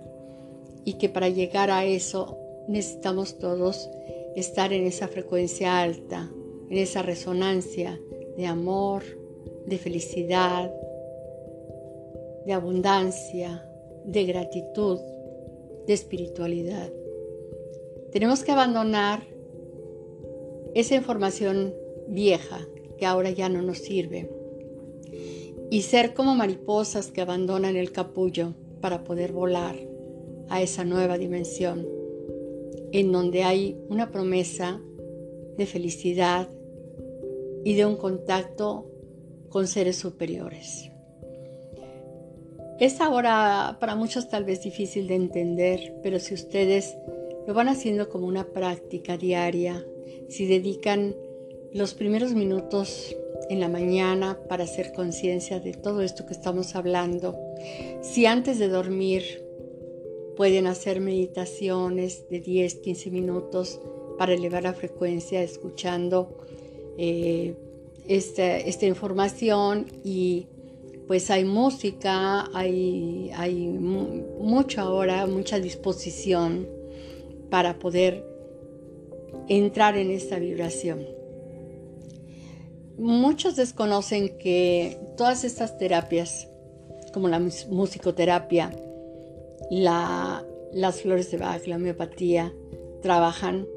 y 0.83 0.93
que 0.97 1.07
para 1.07 1.29
llegar 1.29 1.71
a 1.71 1.85
eso 1.85 2.37
necesitamos 2.67 3.39
todos 3.39 3.89
estar 4.35 4.73
en 4.73 4.85
esa 4.85 5.07
frecuencia 5.07 5.81
alta, 5.81 6.29
en 6.69 6.77
esa 6.77 7.03
resonancia 7.03 7.99
de 8.35 8.45
amor, 8.45 9.03
de 9.65 9.77
felicidad, 9.77 10.73
de 12.45 12.51
abundancia, 12.51 13.65
de 14.03 14.25
gratitud, 14.25 14.99
de 15.87 15.93
espiritualidad. 15.93 16.91
Tenemos 18.11 18.43
que 18.43 18.51
abandonar 18.51 19.30
esa 20.73 20.95
información 20.95 21.73
vieja 22.07 22.67
que 22.97 23.05
ahora 23.05 23.29
ya 23.31 23.49
no 23.49 23.61
nos 23.61 23.79
sirve 23.79 24.29
y 25.69 25.83
ser 25.83 26.13
como 26.13 26.35
mariposas 26.35 27.11
que 27.11 27.21
abandonan 27.21 27.75
el 27.75 27.91
capullo 27.91 28.53
para 28.81 29.03
poder 29.03 29.31
volar 29.31 29.75
a 30.49 30.61
esa 30.61 30.83
nueva 30.83 31.17
dimensión 31.17 31.87
en 32.91 33.11
donde 33.11 33.43
hay 33.43 33.77
una 33.89 34.11
promesa 34.11 34.81
de 35.57 35.65
felicidad 35.65 36.49
y 37.63 37.75
de 37.75 37.85
un 37.85 37.95
contacto 37.95 38.85
con 39.49 39.67
seres 39.67 39.97
superiores. 39.97 40.91
Es 42.79 42.99
ahora 42.99 43.77
para 43.79 43.95
muchos 43.95 44.27
tal 44.27 44.43
vez 44.43 44.63
difícil 44.63 45.07
de 45.07 45.15
entender, 45.15 45.99
pero 46.01 46.19
si 46.19 46.33
ustedes 46.33 46.97
lo 47.47 47.53
van 47.53 47.67
haciendo 47.67 48.09
como 48.09 48.25
una 48.25 48.45
práctica 48.45 49.17
diaria, 49.17 49.85
si 50.29 50.45
dedican 50.45 51.15
los 51.73 51.93
primeros 51.93 52.33
minutos 52.33 53.15
en 53.49 53.59
la 53.59 53.69
mañana 53.69 54.39
para 54.47 54.63
hacer 54.63 54.93
conciencia 54.93 55.59
de 55.59 55.73
todo 55.73 56.01
esto 56.01 56.25
que 56.25 56.33
estamos 56.33 56.75
hablando, 56.75 57.35
si 58.01 58.25
antes 58.25 58.59
de 58.59 58.67
dormir 58.67 59.51
Pueden 60.35 60.65
hacer 60.65 61.01
meditaciones 61.01 62.27
de 62.29 62.39
10, 62.39 62.75
15 62.75 63.11
minutos 63.11 63.79
para 64.17 64.33
elevar 64.33 64.63
la 64.63 64.73
frecuencia 64.73 65.43
escuchando 65.43 66.37
eh, 66.97 67.55
esta, 68.07 68.85
información 68.85 69.87
y 70.03 70.47
pues 71.07 71.29
hay 71.29 71.43
música, 71.43 72.49
hay, 72.55 73.29
hay 73.35 73.67
mucha 73.67 74.89
hora, 74.89 75.25
mucha 75.27 75.59
disposición 75.59 76.67
para 77.49 77.77
poder 77.77 78.25
entrar 79.47 79.97
en 79.97 80.11
esta 80.11 80.39
vibración. 80.39 81.05
Muchos 82.97 83.55
desconocen 83.55 84.37
que 84.37 84.99
todas 85.17 85.43
estas 85.43 85.77
terapias, 85.77 86.47
como 87.13 87.27
la 87.27 87.39
musicoterapia, 87.39 88.71
las 89.69 91.01
flores 91.01 91.31
de 91.31 91.37
Bach, 91.37 91.65
la 91.65 91.77
homeopatía, 91.77 92.53
trabajan 93.01 93.67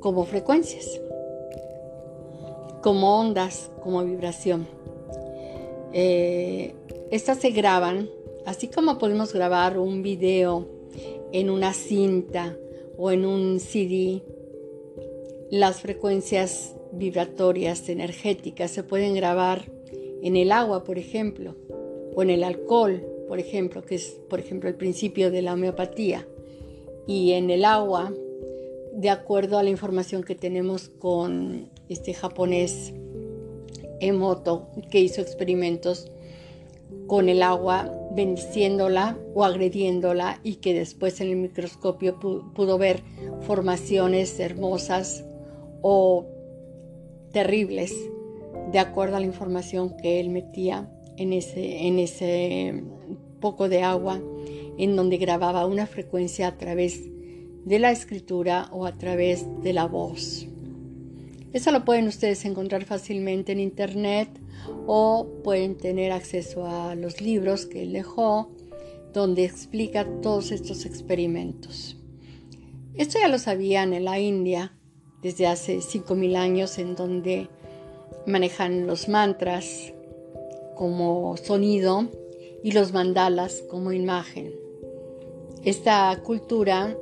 como 0.00 0.24
frecuencias, 0.24 1.00
como 2.82 3.20
ondas, 3.20 3.70
como 3.82 4.04
vibración. 4.04 4.66
Eh, 5.92 6.74
estas 7.10 7.38
se 7.38 7.50
graban, 7.50 8.10
así 8.44 8.68
como 8.68 8.98
podemos 8.98 9.32
grabar 9.32 9.78
un 9.78 10.02
video 10.02 10.66
en 11.32 11.50
una 11.50 11.72
cinta 11.72 12.56
o 12.98 13.12
en 13.12 13.24
un 13.24 13.60
CD, 13.60 14.22
las 15.50 15.80
frecuencias 15.80 16.74
vibratorias 16.92 17.88
energéticas 17.88 18.72
se 18.72 18.82
pueden 18.82 19.14
grabar 19.14 19.70
en 20.22 20.36
el 20.36 20.50
agua, 20.50 20.82
por 20.84 20.98
ejemplo, 20.98 21.54
o 22.14 22.22
en 22.22 22.30
el 22.30 22.42
alcohol, 22.42 23.06
por 23.28 23.38
ejemplo, 23.38 23.82
que 23.82 23.94
es, 23.94 24.20
por 24.28 24.40
ejemplo, 24.40 24.68
el 24.68 24.74
principio 24.74 25.30
de 25.30 25.42
la 25.42 25.54
homeopatía, 25.54 26.26
y 27.06 27.32
en 27.32 27.50
el 27.50 27.64
agua, 27.64 28.12
de 28.92 29.10
acuerdo 29.10 29.58
a 29.58 29.62
la 29.62 29.70
información 29.70 30.24
que 30.24 30.34
tenemos 30.34 30.88
con 30.88 31.70
este 31.88 32.12
japonés 32.14 32.92
Emoto, 34.00 34.68
que 34.90 35.00
hizo 35.00 35.20
experimentos 35.20 36.10
con 37.08 37.28
el 37.28 37.42
agua, 37.42 37.92
bendiciéndola 38.14 39.18
o 39.34 39.44
agrediéndola, 39.44 40.38
y 40.44 40.56
que 40.56 40.74
después 40.74 41.20
en 41.20 41.30
el 41.30 41.36
microscopio 41.36 42.20
pudo 42.20 42.78
ver 42.78 43.02
formaciones 43.40 44.38
hermosas 44.38 45.24
o 45.82 46.26
terribles, 47.32 47.92
de 48.70 48.78
acuerdo 48.78 49.16
a 49.16 49.20
la 49.20 49.26
información 49.26 49.96
que 49.96 50.20
él 50.20 50.28
metía 50.28 50.88
en 51.16 51.32
ese, 51.32 51.86
en 51.86 51.98
ese 51.98 52.84
poco 53.40 53.68
de 53.68 53.82
agua 53.82 54.20
en 54.78 54.94
donde 54.94 55.16
grababa 55.16 55.66
una 55.66 55.86
frecuencia 55.86 56.46
a 56.46 56.56
través 56.56 57.02
de 57.64 57.78
la 57.78 57.90
escritura 57.90 58.68
o 58.72 58.86
a 58.86 58.92
través 58.92 59.44
de 59.62 59.72
la 59.72 59.86
voz. 59.86 60.46
Eso 61.52 61.70
lo 61.70 61.84
pueden 61.84 62.08
ustedes 62.08 62.44
encontrar 62.44 62.84
fácilmente 62.84 63.52
en 63.52 63.60
internet 63.60 64.28
o 64.86 65.26
pueden 65.42 65.76
tener 65.76 66.12
acceso 66.12 66.66
a 66.66 66.94
los 66.94 67.20
libros 67.20 67.66
que 67.66 67.82
él 67.82 67.92
dejó 67.92 68.50
donde 69.12 69.44
explica 69.44 70.06
todos 70.20 70.50
estos 70.50 70.84
experimentos. 70.84 71.96
Esto 72.94 73.18
ya 73.18 73.28
lo 73.28 73.38
sabían 73.38 73.92
en 73.92 74.04
la 74.04 74.18
India 74.18 74.72
desde 75.22 75.46
hace 75.46 75.78
5.000 75.78 76.36
años 76.36 76.78
en 76.78 76.94
donde 76.94 77.48
manejan 78.26 78.86
los 78.86 79.08
mantras 79.08 79.92
como 80.76 81.36
sonido 81.36 82.08
y 82.62 82.72
los 82.72 82.92
mandalas 82.92 83.62
como 83.70 83.92
imagen. 83.92 84.52
Esta 85.64 86.20
cultura 86.22 86.96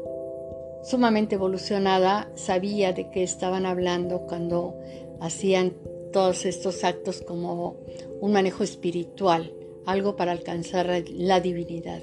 sumamente 0.89 1.35
evolucionada 1.35 2.31
sabía 2.37 2.93
de 2.93 3.11
qué 3.11 3.23
estaban 3.23 3.67
hablando 3.67 4.27
cuando 4.27 4.75
hacían 5.21 5.75
todos 6.13 6.47
estos 6.47 6.85
actos 6.85 7.23
como 7.23 7.77
un 8.21 8.33
manejo 8.33 8.63
espiritual, 8.65 9.53
algo 9.85 10.17
para 10.17 10.33
alcanzar 10.33 11.05
la 11.11 11.41
divinidad 11.41 12.03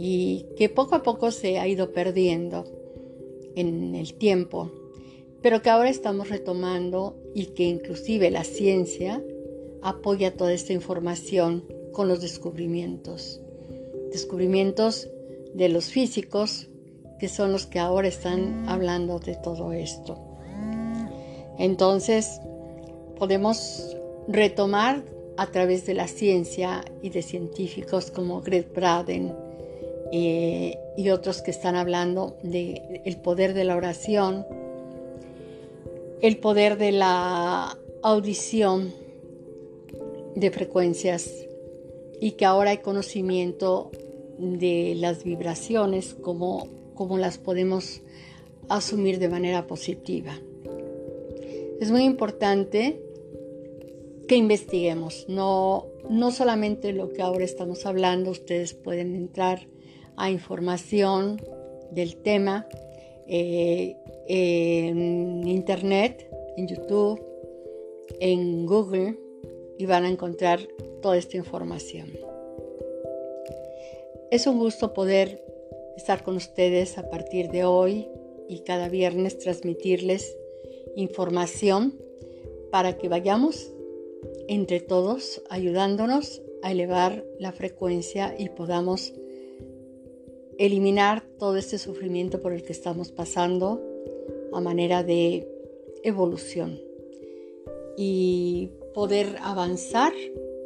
y 0.00 0.46
que 0.56 0.68
poco 0.68 0.94
a 0.94 1.02
poco 1.02 1.32
se 1.32 1.58
ha 1.58 1.66
ido 1.66 1.92
perdiendo 1.92 2.64
en 3.56 3.96
el 3.96 4.14
tiempo, 4.14 4.70
pero 5.42 5.60
que 5.60 5.70
ahora 5.70 5.90
estamos 5.90 6.28
retomando 6.28 7.16
y 7.34 7.46
que 7.46 7.64
inclusive 7.64 8.30
la 8.30 8.44
ciencia 8.44 9.22
apoya 9.82 10.36
toda 10.36 10.52
esta 10.52 10.72
información 10.72 11.64
con 11.92 12.06
los 12.06 12.20
descubrimientos. 12.20 13.40
Descubrimientos 14.12 15.10
de 15.52 15.68
los 15.68 15.86
físicos, 15.86 16.68
que 17.18 17.28
son 17.28 17.52
los 17.52 17.66
que 17.66 17.78
ahora 17.78 18.08
están 18.08 18.68
hablando 18.68 19.18
de 19.18 19.34
todo 19.34 19.72
esto. 19.72 20.18
Entonces, 21.58 22.40
podemos 23.18 23.96
retomar 24.28 25.02
a 25.36 25.46
través 25.46 25.86
de 25.86 25.94
la 25.94 26.08
ciencia 26.08 26.84
y 27.02 27.10
de 27.10 27.22
científicos 27.22 28.10
como 28.10 28.40
Greg 28.40 28.72
Braden 28.72 29.34
eh, 30.12 30.78
y 30.96 31.10
otros 31.10 31.42
que 31.42 31.50
están 31.50 31.76
hablando 31.76 32.36
del 32.42 33.02
el 33.04 33.16
poder 33.16 33.54
de 33.54 33.64
la 33.64 33.76
oración, 33.76 34.46
el 36.22 36.38
poder 36.38 36.78
de 36.78 36.92
la 36.92 37.76
audición 38.02 38.92
de 40.34 40.50
frecuencias 40.50 41.30
y 42.20 42.32
que 42.32 42.44
ahora 42.44 42.70
hay 42.70 42.78
conocimiento 42.78 43.90
de 44.38 44.94
las 44.96 45.24
vibraciones, 45.24 46.14
como, 46.14 46.68
como 46.98 47.16
las 47.16 47.38
podemos 47.38 48.02
asumir 48.68 49.20
de 49.20 49.28
manera 49.28 49.68
positiva. 49.68 50.32
Es 51.80 51.92
muy 51.92 52.02
importante 52.02 53.00
que 54.26 54.34
investiguemos, 54.34 55.24
no, 55.28 55.86
no 56.10 56.32
solamente 56.32 56.92
lo 56.92 57.12
que 57.12 57.22
ahora 57.22 57.44
estamos 57.44 57.86
hablando, 57.86 58.32
ustedes 58.32 58.74
pueden 58.74 59.14
entrar 59.14 59.68
a 60.16 60.28
información 60.28 61.40
del 61.92 62.16
tema 62.16 62.66
eh, 63.28 63.96
en 64.26 65.46
internet, 65.46 66.28
en 66.56 66.66
YouTube, 66.66 67.24
en 68.18 68.66
Google 68.66 69.16
y 69.78 69.86
van 69.86 70.04
a 70.04 70.10
encontrar 70.10 70.58
toda 71.00 71.16
esta 71.16 71.36
información. 71.36 72.10
Es 74.32 74.48
un 74.48 74.58
gusto 74.58 74.92
poder 74.92 75.47
estar 75.98 76.22
con 76.22 76.36
ustedes 76.36 76.96
a 76.96 77.10
partir 77.10 77.48
de 77.50 77.64
hoy 77.64 78.06
y 78.48 78.60
cada 78.60 78.88
viernes 78.88 79.36
transmitirles 79.36 80.36
información 80.94 81.98
para 82.70 82.96
que 82.96 83.08
vayamos 83.08 83.72
entre 84.46 84.78
todos 84.78 85.42
ayudándonos 85.50 86.40
a 86.62 86.70
elevar 86.70 87.24
la 87.40 87.50
frecuencia 87.50 88.34
y 88.38 88.48
podamos 88.48 89.12
eliminar 90.56 91.24
todo 91.36 91.56
este 91.56 91.78
sufrimiento 91.78 92.40
por 92.40 92.52
el 92.52 92.62
que 92.62 92.72
estamos 92.72 93.10
pasando 93.10 93.82
a 94.52 94.60
manera 94.60 95.02
de 95.02 95.48
evolución 96.04 96.80
y 97.96 98.70
poder 98.94 99.36
avanzar 99.40 100.12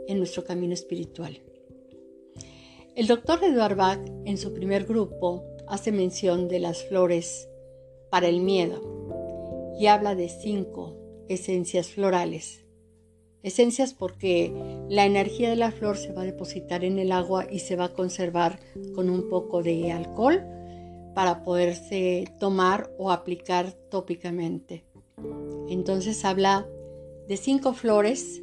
en 0.08 0.18
nuestro 0.18 0.44
camino 0.44 0.74
espiritual. 0.74 1.40
El 2.94 3.06
doctor 3.06 3.42
Edward 3.42 3.76
Bach 3.76 4.00
en 4.24 4.38
su 4.38 4.52
primer 4.52 4.84
grupo 4.84 5.44
hace 5.66 5.92
mención 5.92 6.48
de 6.48 6.60
las 6.60 6.84
flores 6.84 7.48
para 8.10 8.28
el 8.28 8.40
miedo 8.40 8.80
y 9.78 9.86
habla 9.86 10.14
de 10.14 10.28
cinco 10.28 10.96
esencias 11.28 11.88
florales 11.88 12.62
Esencias 13.42 13.92
porque 13.92 14.52
la 14.88 15.04
energía 15.04 15.50
de 15.50 15.56
la 15.56 15.72
flor 15.72 15.96
se 15.96 16.12
va 16.12 16.22
a 16.22 16.26
depositar 16.26 16.84
en 16.84 16.98
el 16.98 17.10
agua 17.10 17.46
y 17.50 17.58
se 17.58 17.74
va 17.74 17.86
a 17.86 17.92
conservar 17.92 18.60
con 18.94 19.10
un 19.10 19.28
poco 19.28 19.62
de 19.62 19.90
alcohol 19.90 20.44
para 21.14 21.42
poderse 21.42 22.24
tomar 22.38 22.90
o 22.98 23.10
aplicar 23.10 23.72
tópicamente. 23.90 24.84
Entonces 25.68 26.24
habla 26.24 26.68
de 27.26 27.36
cinco 27.36 27.74
flores 27.74 28.42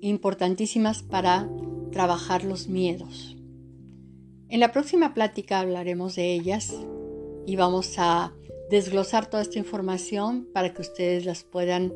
importantísimas 0.00 1.02
para 1.02 1.48
trabajar 1.92 2.44
los 2.44 2.66
miedos. 2.66 3.37
En 4.50 4.60
la 4.60 4.72
próxima 4.72 5.12
plática 5.12 5.60
hablaremos 5.60 6.16
de 6.16 6.32
ellas 6.32 6.74
y 7.46 7.56
vamos 7.56 7.94
a 7.98 8.32
desglosar 8.70 9.28
toda 9.28 9.42
esta 9.42 9.58
información 9.58 10.48
para 10.54 10.72
que 10.72 10.80
ustedes 10.80 11.26
las 11.26 11.44
puedan 11.44 11.92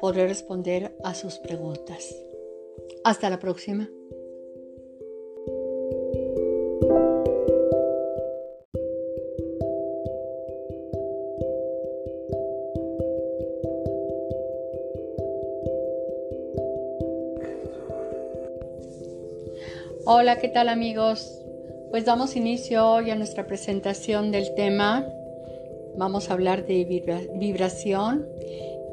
podré 0.00 0.26
responder 0.26 0.96
a 1.04 1.14
sus 1.14 1.38
preguntas. 1.38 2.16
Hasta 3.04 3.30
la 3.30 3.38
próxima. 3.38 3.88
Hola, 20.06 20.38
¿qué 20.38 20.48
tal 20.48 20.68
amigos? 20.68 21.40
Pues 21.90 22.04
damos 22.04 22.34
inicio 22.34 22.88
hoy 22.88 23.10
a 23.10 23.16
nuestra 23.16 23.46
presentación 23.46 24.32
del 24.32 24.54
tema. 24.54 25.06
Vamos 25.96 26.30
a 26.30 26.32
hablar 26.32 26.66
de 26.66 26.84
vibración 27.34 28.26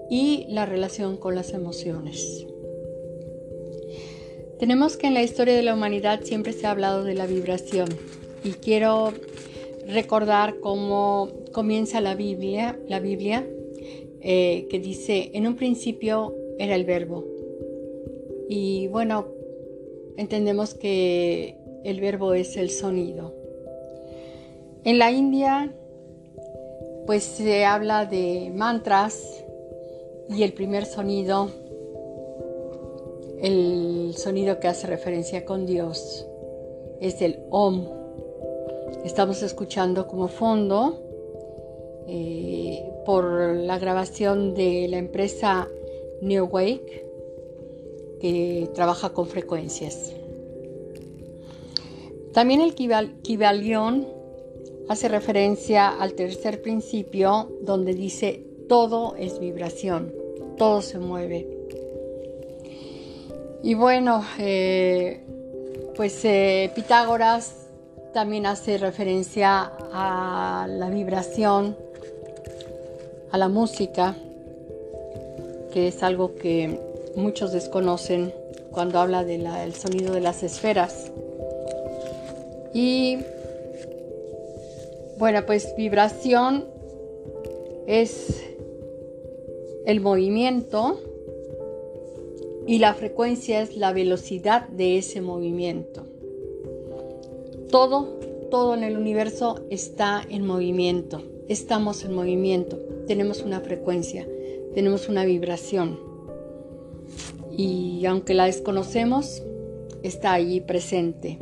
y 0.09 0.45
la 0.49 0.65
relación 0.65 1.17
con 1.17 1.35
las 1.35 1.53
emociones. 1.53 2.45
Tenemos 4.59 4.97
que 4.97 5.07
en 5.07 5.13
la 5.13 5.23
historia 5.23 5.55
de 5.55 5.61
la 5.61 5.73
humanidad 5.73 6.21
siempre 6.23 6.51
se 6.53 6.65
ha 6.65 6.71
hablado 6.71 7.03
de 7.03 7.13
la 7.13 7.27
vibración 7.27 7.89
y 8.43 8.51
quiero 8.51 9.13
recordar 9.87 10.59
cómo 10.59 11.29
comienza 11.51 12.01
la 12.01 12.15
Biblia, 12.15 12.79
la 12.87 12.99
Biblia 12.99 13.45
eh, 14.21 14.67
que 14.69 14.79
dice, 14.79 15.31
en 15.33 15.47
un 15.47 15.55
principio 15.55 16.35
era 16.57 16.75
el 16.75 16.85
verbo. 16.85 17.23
Y 18.49 18.87
bueno, 18.87 19.27
entendemos 20.17 20.73
que 20.73 21.55
el 21.83 22.01
verbo 22.01 22.33
es 22.33 22.57
el 22.57 22.69
sonido. 22.69 23.33
En 24.83 24.97
la 24.97 25.11
India, 25.11 25.71
pues 27.05 27.23
se 27.23 27.63
habla 27.63 28.05
de 28.05 28.51
mantras 28.53 29.45
y 30.29 30.43
el 30.43 30.53
primer 30.53 30.85
sonido, 30.85 31.49
el 33.41 34.13
sonido 34.15 34.59
que 34.59 34.67
hace 34.67 34.87
referencia 34.87 35.45
con 35.45 35.65
Dios, 35.65 36.27
es 36.99 37.21
el 37.21 37.39
Om. 37.49 37.85
Estamos 39.03 39.41
escuchando 39.43 40.07
como 40.07 40.27
fondo 40.27 41.03
eh, 42.07 42.83
por 43.05 43.55
la 43.55 43.77
grabación 43.79 44.53
de 44.53 44.87
la 44.89 44.97
empresa 44.97 45.67
New 46.21 46.45
Wake 46.45 47.05
que 48.19 48.69
trabaja 48.73 49.13
con 49.13 49.27
frecuencias. 49.27 50.13
También 52.33 52.61
el 52.61 52.75
Kibalión 52.75 54.07
hace 54.89 55.07
referencia 55.07 55.89
al 55.89 56.13
tercer 56.13 56.61
principio 56.61 57.49
donde 57.61 57.93
dice 57.93 58.43
todo 58.67 59.15
es 59.15 59.39
vibración, 59.39 60.13
todo 60.57 60.81
se 60.81 60.99
mueve. 60.99 61.47
Y 63.63 63.73
bueno, 63.73 64.23
eh, 64.39 65.21
pues 65.95 66.23
eh, 66.25 66.71
Pitágoras 66.75 67.67
también 68.13 68.45
hace 68.45 68.77
referencia 68.77 69.71
a 69.91 70.67
la 70.69 70.89
vibración, 70.89 71.75
a 73.31 73.37
la 73.37 73.47
música, 73.47 74.15
que 75.73 75.89
es 75.89 76.03
algo 76.03 76.35
que 76.35 76.79
muchos 77.15 77.51
desconocen 77.51 78.33
cuando 78.71 78.99
habla 78.99 79.23
del 79.23 79.73
sonido 79.73 80.13
de 80.13 80.21
las 80.21 80.43
esferas. 80.43 81.11
Y 82.73 83.17
bueno, 85.17 85.45
pues 85.45 85.73
vibración 85.75 86.65
es 87.87 88.43
el 89.88 90.02
movimiento 90.02 91.00
y 92.67 92.80
la 92.80 92.93
frecuencia 92.93 93.62
es 93.62 93.78
la 93.78 93.93
velocidad 93.93 94.67
de 94.67 94.97
ese 94.97 95.21
movimiento. 95.21 96.06
Todo, 97.71 98.19
todo 98.52 98.73
en 98.73 98.84
el 98.84 98.97
universo 98.97 99.62
está 99.69 100.21
en 100.30 100.45
movimiento. 100.45 101.23
Estamos 101.47 102.04
en 102.04 102.13
movimiento. 102.13 102.78
Tenemos 103.08 103.43
una 103.43 103.62
frecuencia, 103.62 104.28
tenemos 104.76 105.08
una 105.08 105.23
vibración. 105.23 105.97
Y 107.56 108.06
aunque 108.08 108.34
la 108.34 108.47
desconocemos, 108.47 109.41
está 110.04 110.34
allí 110.34 110.60
presente. 110.60 111.39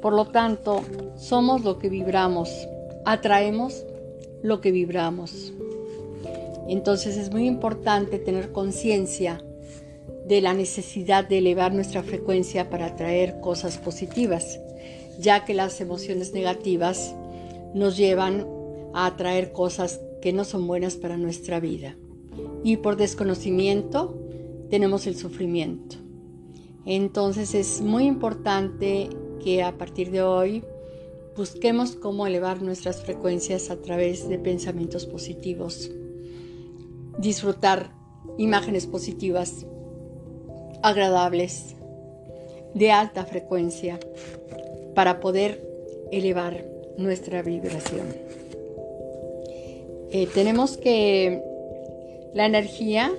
Por 0.00 0.12
lo 0.12 0.26
tanto, 0.26 0.80
somos 1.16 1.64
lo 1.64 1.80
que 1.80 1.88
vibramos, 1.88 2.50
atraemos 3.04 3.84
lo 4.42 4.60
que 4.60 4.70
vibramos. 4.70 5.52
Entonces 6.68 7.16
es 7.16 7.30
muy 7.30 7.46
importante 7.46 8.18
tener 8.18 8.52
conciencia 8.52 9.42
de 10.26 10.40
la 10.40 10.54
necesidad 10.54 11.28
de 11.28 11.38
elevar 11.38 11.74
nuestra 11.74 12.02
frecuencia 12.02 12.70
para 12.70 12.86
atraer 12.86 13.40
cosas 13.40 13.78
positivas, 13.78 14.60
ya 15.18 15.44
que 15.44 15.54
las 15.54 15.80
emociones 15.80 16.32
negativas 16.32 17.14
nos 17.74 17.96
llevan 17.96 18.46
a 18.94 19.06
atraer 19.06 19.52
cosas 19.52 20.00
que 20.22 20.32
no 20.32 20.44
son 20.44 20.66
buenas 20.66 20.96
para 20.96 21.16
nuestra 21.18 21.60
vida. 21.60 21.96
Y 22.62 22.78
por 22.78 22.96
desconocimiento 22.96 24.18
tenemos 24.70 25.06
el 25.06 25.16
sufrimiento. 25.16 25.96
Entonces 26.86 27.54
es 27.54 27.80
muy 27.80 28.04
importante 28.04 29.10
que 29.42 29.62
a 29.62 29.76
partir 29.76 30.10
de 30.10 30.22
hoy 30.22 30.64
busquemos 31.36 31.96
cómo 31.96 32.26
elevar 32.26 32.62
nuestras 32.62 33.02
frecuencias 33.02 33.70
a 33.70 33.76
través 33.76 34.28
de 34.28 34.38
pensamientos 34.38 35.04
positivos, 35.06 35.90
disfrutar 37.18 37.90
imágenes 38.38 38.86
positivas, 38.86 39.66
agradables, 40.82 41.74
de 42.74 42.90
alta 42.90 43.24
frecuencia, 43.24 44.00
para 44.94 45.20
poder 45.20 45.60
elevar 46.10 46.64
nuestra 46.96 47.42
vibración. 47.42 48.06
Eh, 50.10 50.28
tenemos 50.32 50.76
que 50.76 51.42
la 52.34 52.46
energía 52.46 53.12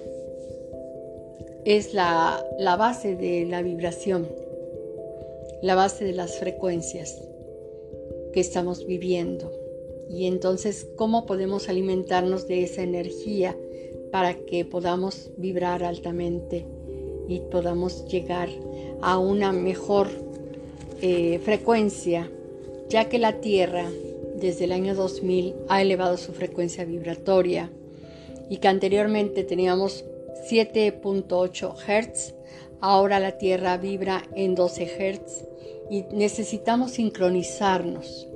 es 1.66 1.94
la, 1.94 2.44
la 2.60 2.76
base 2.76 3.16
de 3.16 3.46
la 3.46 3.62
vibración, 3.62 4.28
la 5.62 5.76
base 5.76 6.06
de 6.06 6.14
las 6.14 6.38
frecuencias 6.38 7.22
que 8.34 8.40
estamos 8.40 8.86
viviendo. 8.86 9.52
Y 10.10 10.28
entonces, 10.28 10.88
¿cómo 10.96 11.26
podemos 11.26 11.68
alimentarnos 11.68 12.48
de 12.48 12.64
esa 12.64 12.84
energía 12.84 13.58
para 14.12 14.36
que 14.36 14.66
podamos 14.66 15.32
vibrar 15.38 15.84
altamente 15.84 16.66
y 17.28 17.40
podamos 17.52 18.06
llegar 18.08 18.50
a 19.02 19.18
una 19.18 19.52
mejor 19.52 20.08
eh, 21.02 21.40
frecuencia? 21.44 22.30
Ya 22.90 23.10
que 23.10 23.20
la 23.20 23.42
Tierra 23.42 23.90
desde 24.36 24.66
el 24.66 24.72
año 24.72 24.96
2000 24.96 25.56
ha 25.70 25.82
elevado 25.82 26.18
su 26.18 26.34
frecuencia 26.34 26.86
vibratoria 26.86 27.72
y 28.50 28.58
que 28.58 28.68
anteriormente 28.68 29.44
teníamos 29.44 30.06
7.8 30.50 31.76
Hz, 31.76 32.36
ahora 32.82 33.20
la 33.20 33.38
Tierra 33.38 33.78
vibra 33.78 34.24
en 34.36 34.56
12 34.56 34.86
Hz 34.86 35.46
y 35.90 36.04
necesitamos 36.14 36.92
sincronizarnos. 36.92 38.28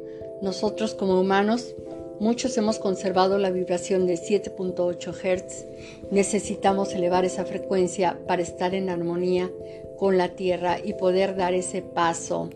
Nosotros 0.42 0.96
como 0.96 1.20
humanos, 1.20 1.76
muchos 2.20 2.58
hemos 2.58 2.80
conservado 2.80 3.38
la 3.38 3.52
vibración 3.52 4.08
de 4.08 4.16
7.8 4.16 5.14
Hz. 5.14 5.66
Necesitamos 6.12 6.94
elevar 6.94 7.26
esa 7.26 7.46
frecuencia 7.46 8.20
para 8.28 8.42
estar 8.42 8.76
en 8.76 8.90
armonía 8.90 9.52
con 9.98 10.18
la 10.18 10.36
Tierra 10.36 10.78
y 10.84 10.94
poder 10.94 11.36
dar 11.36 11.54
ese 11.54 11.82
paso 11.82 12.50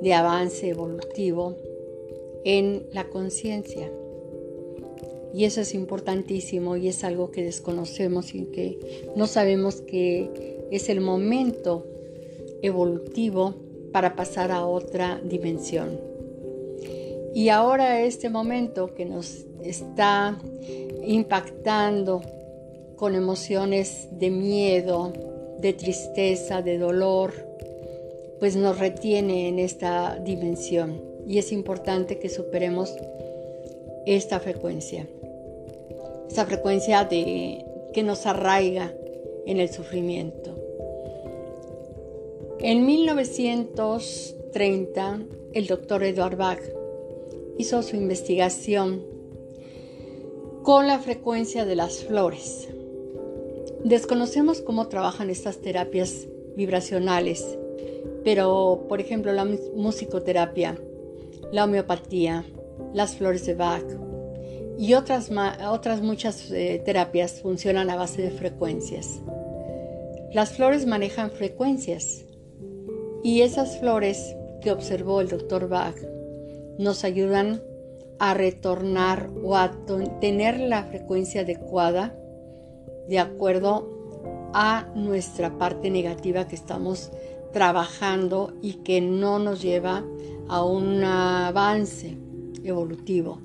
de 0.00 0.14
avance 0.14 0.68
evolutivo 0.68 1.56
en 2.44 2.86
la 2.92 3.08
conciencia. 3.08 3.90
Y 5.34 5.44
eso 5.44 5.60
es 5.60 5.74
importantísimo 5.74 6.76
y 6.76 6.88
es 6.88 7.04
algo 7.04 7.30
que 7.30 7.42
desconocemos 7.42 8.34
y 8.34 8.46
que 8.46 9.10
no 9.14 9.26
sabemos 9.26 9.82
que 9.82 10.66
es 10.70 10.88
el 10.88 11.00
momento 11.00 11.86
evolutivo 12.62 13.54
para 13.92 14.16
pasar 14.16 14.50
a 14.50 14.66
otra 14.66 15.20
dimensión. 15.22 16.07
Y 17.34 17.50
ahora 17.50 18.02
este 18.02 18.30
momento 18.30 18.94
que 18.94 19.04
nos 19.04 19.44
está 19.62 20.38
impactando 21.04 22.22
con 22.96 23.14
emociones 23.14 24.08
de 24.12 24.30
miedo, 24.30 25.12
de 25.58 25.72
tristeza, 25.72 26.62
de 26.62 26.78
dolor, 26.78 27.32
pues 28.38 28.54
nos 28.56 28.78
retiene 28.78 29.48
en 29.48 29.58
esta 29.58 30.16
dimensión. 30.16 31.02
Y 31.26 31.38
es 31.38 31.50
importante 31.52 32.18
que 32.18 32.28
superemos 32.28 32.94
esta 34.06 34.38
frecuencia. 34.40 35.08
Esta 36.28 36.44
frecuencia 36.46 37.04
de, 37.04 37.64
que 37.92 38.02
nos 38.02 38.26
arraiga 38.26 38.92
en 39.46 39.60
el 39.60 39.68
sufrimiento. 39.70 40.56
En 42.60 42.84
1930, 42.86 45.20
el 45.52 45.66
doctor 45.66 46.02
Edward 46.02 46.36
Bach 46.36 46.58
hizo 47.58 47.82
su 47.82 47.96
investigación 47.96 49.02
con 50.62 50.86
la 50.86 50.98
frecuencia 50.98 51.64
de 51.64 51.76
las 51.76 52.04
flores. 52.04 52.68
Desconocemos 53.84 54.60
cómo 54.60 54.88
trabajan 54.88 55.28
estas 55.28 55.58
terapias 55.58 56.28
vibracionales, 56.56 57.58
pero 58.24 58.86
por 58.88 59.00
ejemplo 59.00 59.32
la 59.32 59.44
musicoterapia, 59.44 60.78
la 61.52 61.64
homeopatía, 61.64 62.44
las 62.94 63.16
flores 63.16 63.44
de 63.46 63.54
Bach 63.54 63.84
y 64.78 64.94
otras, 64.94 65.30
muchas 66.00 66.50
eh, 66.52 66.80
terapias 66.84 67.40
funcionan 67.40 67.90
a 67.90 67.96
base 67.96 68.22
de 68.22 68.30
frecuencias. 68.30 69.20
Las 70.32 70.52
flores 70.52 70.86
manejan 70.86 71.30
frecuencias 71.32 72.24
y 73.24 73.40
esas 73.40 73.80
flores 73.80 74.36
que 74.60 74.70
observó 74.70 75.20
el 75.20 75.28
doctor 75.28 75.68
Bach 75.68 75.96
nos 76.78 77.04
ayudan 77.04 77.62
a 78.18 78.34
retornar 78.34 79.30
o 79.42 79.56
a 79.56 79.72
tener 80.20 80.58
la 80.60 80.84
frecuencia 80.84 81.42
adecuada 81.42 82.16
de 83.08 83.18
acuerdo 83.18 84.50
a 84.52 84.88
nuestra 84.94 85.58
parte 85.58 85.90
negativa 85.90 86.48
que 86.48 86.54
estamos 86.54 87.10
trabajando 87.52 88.54
y 88.62 88.74
que 88.74 89.00
no 89.00 89.38
nos 89.38 89.62
lleva 89.62 90.04
a 90.48 90.64
un 90.64 91.02
avance 91.04 92.16
evolutivo. 92.64 93.40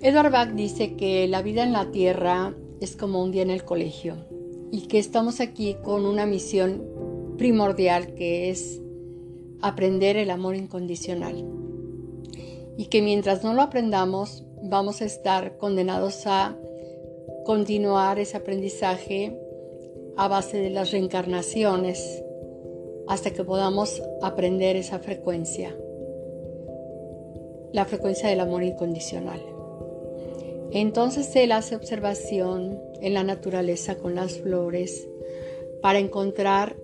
Edward 0.00 0.30
Bach 0.30 0.50
dice 0.50 0.94
que 0.94 1.26
la 1.26 1.42
vida 1.42 1.62
en 1.64 1.72
la 1.72 1.90
Tierra 1.90 2.54
es 2.80 2.96
como 2.96 3.22
un 3.22 3.32
día 3.32 3.42
en 3.42 3.50
el 3.50 3.64
colegio 3.64 4.16
y 4.70 4.82
que 4.82 4.98
estamos 4.98 5.40
aquí 5.40 5.76
con 5.82 6.04
una 6.04 6.26
misión 6.26 6.82
primordial 7.38 8.14
que 8.14 8.50
es 8.50 8.80
aprender 9.62 10.16
el 10.16 10.30
amor 10.30 10.56
incondicional. 10.56 11.65
Y 12.76 12.86
que 12.86 13.02
mientras 13.02 13.42
no 13.42 13.54
lo 13.54 13.62
aprendamos 13.62 14.44
vamos 14.62 15.00
a 15.00 15.04
estar 15.04 15.56
condenados 15.56 16.26
a 16.26 16.56
continuar 17.44 18.18
ese 18.18 18.36
aprendizaje 18.36 19.38
a 20.16 20.28
base 20.28 20.58
de 20.58 20.70
las 20.70 20.90
reencarnaciones 20.90 22.22
hasta 23.06 23.30
que 23.30 23.44
podamos 23.44 24.02
aprender 24.22 24.76
esa 24.76 24.98
frecuencia, 24.98 25.76
la 27.72 27.84
frecuencia 27.84 28.28
del 28.28 28.40
amor 28.40 28.62
incondicional. 28.62 29.40
Entonces 30.72 31.34
él 31.36 31.52
hace 31.52 31.76
observación 31.76 32.80
en 33.00 33.14
la 33.14 33.22
naturaleza 33.22 33.96
con 33.96 34.14
las 34.14 34.38
flores 34.38 35.06
para 35.80 35.98
encontrar 35.98 36.76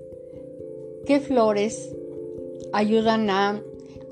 ¿Qué 1.07 1.19
flores 1.19 1.93
ayudan 2.73 3.29
a 3.29 3.61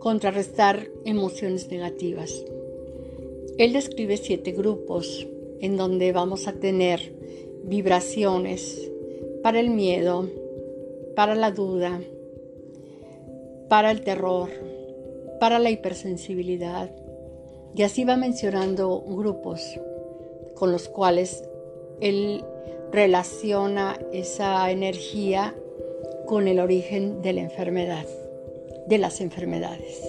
contrarrestar 0.00 0.88
emociones 1.04 1.70
negativas? 1.70 2.44
Él 3.58 3.72
describe 3.72 4.16
siete 4.16 4.50
grupos 4.50 5.28
en 5.60 5.76
donde 5.76 6.10
vamos 6.10 6.48
a 6.48 6.54
tener 6.54 7.14
vibraciones 7.62 8.90
para 9.42 9.60
el 9.60 9.70
miedo, 9.70 10.28
para 11.14 11.34
la 11.34 11.52
duda, 11.52 12.00
para 13.68 13.90
el 13.90 14.00
terror, 14.00 14.48
para 15.38 15.58
la 15.58 15.70
hipersensibilidad. 15.70 16.90
Y 17.74 17.82
así 17.82 18.04
va 18.04 18.16
mencionando 18.16 19.00
grupos 19.00 19.60
con 20.54 20.72
los 20.72 20.88
cuales 20.88 21.44
él 22.00 22.42
relaciona 22.92 23.98
esa 24.12 24.70
energía 24.70 25.54
con 26.26 26.48
el 26.48 26.60
origen 26.60 27.22
de 27.22 27.32
la 27.32 27.42
enfermedad, 27.42 28.06
de 28.86 28.98
las 28.98 29.20
enfermedades. 29.20 30.02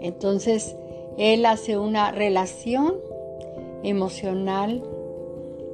Entonces, 0.00 0.76
él 1.18 1.46
hace 1.46 1.78
una 1.78 2.10
relación 2.10 2.96
emocional 3.82 4.82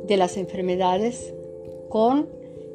de 0.06 0.16
las 0.16 0.36
enfermedades 0.36 1.32
con 1.88 2.28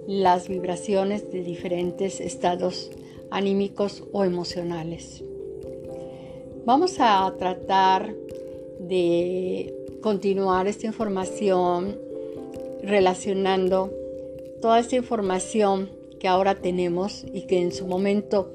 las 0.07 0.47
vibraciones 0.47 1.31
de 1.31 1.43
diferentes 1.43 2.21
estados 2.21 2.91
anímicos 3.31 4.03
o 4.11 4.23
emocionales. 4.23 5.23
Vamos 6.65 6.95
a 6.99 7.33
tratar 7.37 8.13
de 8.79 9.73
continuar 10.01 10.67
esta 10.67 10.87
información 10.87 11.97
relacionando 12.81 13.91
toda 14.61 14.79
esta 14.79 14.95
información 14.95 15.89
que 16.19 16.27
ahora 16.27 16.55
tenemos 16.55 17.25
y 17.33 17.41
que 17.41 17.59
en 17.59 17.71
su 17.71 17.87
momento 17.87 18.51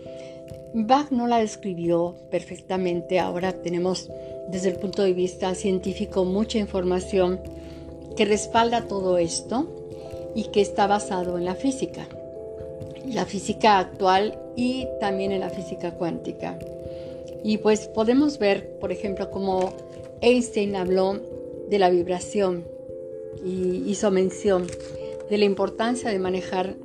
Bach 0.72 1.10
no 1.10 1.26
la 1.26 1.38
describió 1.38 2.14
perfectamente. 2.30 3.18
Ahora 3.18 3.52
tenemos 3.52 4.08
desde 4.48 4.68
el 4.68 4.76
punto 4.76 5.02
de 5.02 5.12
vista 5.12 5.54
científico 5.54 6.24
mucha 6.24 6.58
información 6.58 7.40
que 8.16 8.24
respalda 8.24 8.86
todo 8.86 9.18
esto 9.18 9.66
y 10.34 10.44
que 10.44 10.60
está 10.60 10.86
basado 10.86 11.38
en 11.38 11.44
la 11.44 11.56
física, 11.56 12.06
la 13.06 13.26
física 13.26 13.78
actual 13.78 14.38
y 14.54 14.86
también 15.00 15.32
en 15.32 15.40
la 15.40 15.50
física 15.50 15.92
cuántica. 15.92 16.58
Y 17.42 17.58
pues 17.58 17.88
podemos 17.88 18.38
ver, 18.38 18.78
por 18.78 18.92
ejemplo, 18.92 19.30
cómo 19.30 19.72
Einstein 20.20 20.76
habló 20.76 21.20
de 21.68 21.78
la 21.78 21.90
vibración 21.90 22.64
y 23.44 23.90
hizo 23.90 24.10
mención 24.10 24.66
de 25.28 25.38
la 25.38 25.44
importancia 25.46 26.10
de 26.10 26.18
manejar 26.18 26.76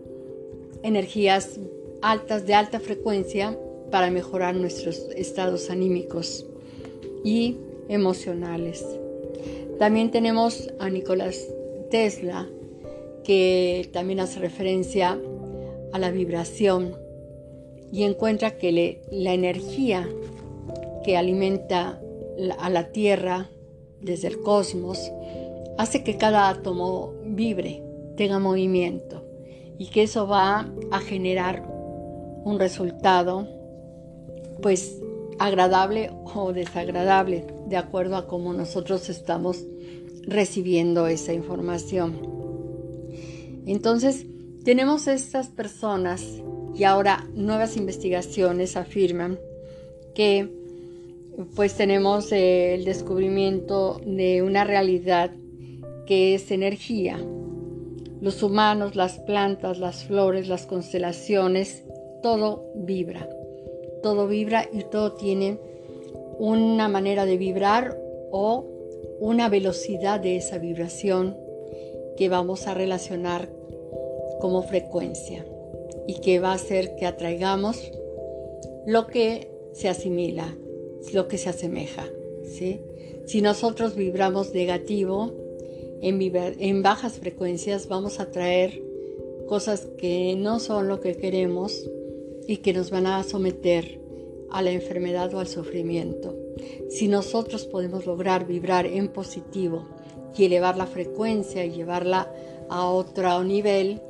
energías 0.82 1.60
altas 2.02 2.46
de 2.46 2.54
alta 2.54 2.80
frecuencia 2.80 3.58
para 3.92 4.12
mejorar 4.12 4.56
nuestros 4.56 5.08
estados 5.16 5.70
anímicos 5.70 6.46
y 7.24 7.58
emocionales. 7.90 8.86
También 9.80 10.12
tenemos 10.12 10.70
a 10.80 10.90
Nicolás 10.90 11.48
Tesla, 11.90 12.48
que 13.24 13.90
también 13.92 14.20
hace 14.20 14.40
referencia 14.40 15.20
a 15.92 16.00
la 16.00 16.12
vibración 16.12 16.96
y 17.92 18.04
encuentra 18.04 18.58
que 18.58 19.02
la 19.12 19.34
energía 19.34 20.08
que 21.04 21.18
alimenta 21.18 22.02
a 22.60 22.70
la 22.70 22.92
Tierra 22.92 23.50
desde 24.02 24.28
el 24.28 24.42
cosmos 24.42 25.12
hace 25.78 26.04
que 26.04 26.18
cada 26.18 26.50
átomo 26.50 27.14
vibre, 27.26 27.84
tenga 28.16 28.40
movimiento 28.40 29.24
y 29.78 29.88
que 29.88 30.04
eso 30.04 30.28
va 30.28 30.72
a 30.92 31.00
generar 31.00 31.64
un 32.44 32.60
resultado 32.60 33.48
pues 34.62 35.02
agradable 35.40 36.12
o 36.34 36.54
desagradable 36.54 37.46
de 37.68 37.78
acuerdo 37.78 38.16
a 38.16 38.28
cómo 38.28 38.54
nosotros 38.54 39.10
estamos 39.10 39.66
recibiendo 40.24 41.08
esa 41.08 41.34
información. 41.34 42.16
Entonces, 43.66 44.26
tenemos 44.64 45.08
estas 45.08 45.50
personas 45.50 46.24
y 46.76 46.84
ahora 46.84 47.28
nuevas 47.34 47.78
investigaciones 47.78 48.76
afirman 48.76 49.40
que 50.14 50.50
pues 51.56 51.76
tenemos 51.76 52.32
el 52.32 52.86
descubrimiento 52.86 54.00
de 54.06 54.42
una 54.42 54.64
realidad 54.64 55.32
que 56.06 56.36
es 56.36 56.52
energía. 56.52 57.20
Los 58.22 58.42
humanos, 58.42 58.96
las 58.96 59.20
plantas, 59.20 59.80
las 59.80 60.06
flores, 60.06 60.48
las 60.48 60.66
constelaciones, 60.66 61.84
todo 62.24 62.72
vibra. 62.76 63.28
Todo 64.06 64.28
vibra 64.28 64.70
y 64.72 64.84
todo 64.84 65.14
tiene 65.14 65.58
una 66.38 66.88
manera 66.88 67.26
de 67.26 67.38
vibrar 67.38 68.00
o 68.30 68.64
una 69.20 69.50
velocidad 69.50 70.20
de 70.20 70.36
esa 70.36 70.60
vibración 70.60 71.36
que 72.16 72.30
vamos 72.30 72.68
a 72.68 72.76
relacionar 72.76 73.50
como 74.40 74.62
frecuencia 74.62 75.44
y 76.06 76.22
que 76.22 76.38
va 76.38 76.52
a 76.52 76.54
hacer 76.54 76.96
que 76.98 77.08
atraigamos 77.08 77.82
lo 78.86 79.08
que 79.08 79.50
se 79.74 79.90
asimila, 79.90 80.56
lo 81.12 81.28
que 81.28 81.40
se 81.40 81.50
asemeja. 81.50 82.08
Si 82.46 83.42
nosotros 83.42 83.96
vibramos 83.96 84.54
negativo, 84.54 85.34
en, 86.04 86.22
en 86.60 86.84
bajas 86.84 87.14
frecuencias 87.14 87.88
vamos 87.88 88.20
a 88.20 88.30
traer 88.30 88.84
cosas 89.48 89.88
que 89.98 90.36
no 90.38 90.60
son 90.60 90.90
lo 90.90 91.00
que 91.00 91.18
queremos 91.18 91.90
y 92.48 92.58
que 92.58 92.74
nos 92.74 92.92
van 92.92 93.08
a 93.08 93.24
someter 93.24 94.00
a 94.52 94.62
la 94.62 94.72
enfermedad 94.72 95.34
o 95.34 95.40
al 95.40 95.48
sufrimiento. 95.48 96.36
Si 96.90 97.08
nosotros 97.08 97.66
podemos 97.66 98.06
lograr 98.06 98.46
vibrar 98.46 98.86
en 98.86 99.10
positivo 99.10 99.88
y 100.38 100.46
elevar 100.46 100.78
la 100.78 100.86
frecuencia 100.86 101.66
y 101.66 101.72
llevarla 101.72 102.32
a 102.70 102.90
otro 102.90 103.44
nivel, 103.44 104.02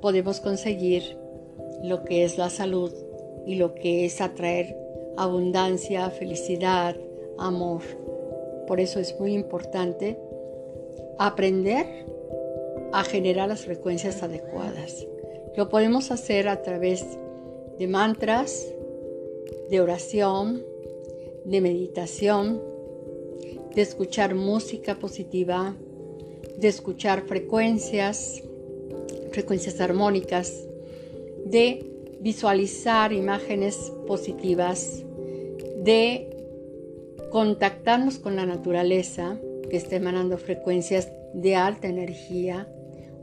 podemos 0.00 0.40
conseguir 0.40 1.16
lo 1.82 2.04
que 2.04 2.24
es 2.24 2.38
la 2.38 2.50
salud 2.50 2.92
y 3.46 3.56
lo 3.56 3.74
que 3.74 4.04
es 4.04 4.20
atraer 4.20 4.76
abundancia, 5.16 6.10
felicidad, 6.10 6.96
amor. 7.38 7.82
Por 8.66 8.80
eso 8.80 9.00
es 9.00 9.18
muy 9.20 9.34
importante 9.34 10.18
aprender 11.18 12.06
a 12.92 13.04
generar 13.04 13.48
las 13.48 13.64
frecuencias 13.64 14.22
adecuadas. 14.22 15.06
Lo 15.56 15.68
podemos 15.68 16.10
hacer 16.10 16.48
a 16.48 16.62
través 16.62 17.04
de 17.78 17.86
mantras, 17.86 18.66
de 19.70 19.80
oración, 19.80 20.62
de 21.44 21.60
meditación, 21.60 22.62
de 23.74 23.82
escuchar 23.82 24.34
música 24.34 24.98
positiva, 24.98 25.74
de 26.56 26.68
escuchar 26.68 27.26
frecuencias, 27.26 28.42
frecuencias 29.32 29.80
armónicas, 29.80 30.66
de 31.44 31.90
visualizar 32.20 33.12
imágenes 33.12 33.92
positivas, 34.06 35.04
de 35.82 36.30
contactarnos 37.30 38.18
con 38.18 38.36
la 38.36 38.46
naturaleza 38.46 39.38
que 39.68 39.76
está 39.76 39.96
emanando 39.96 40.38
frecuencias 40.38 41.10
de 41.34 41.56
alta 41.56 41.88
energía, 41.88 42.68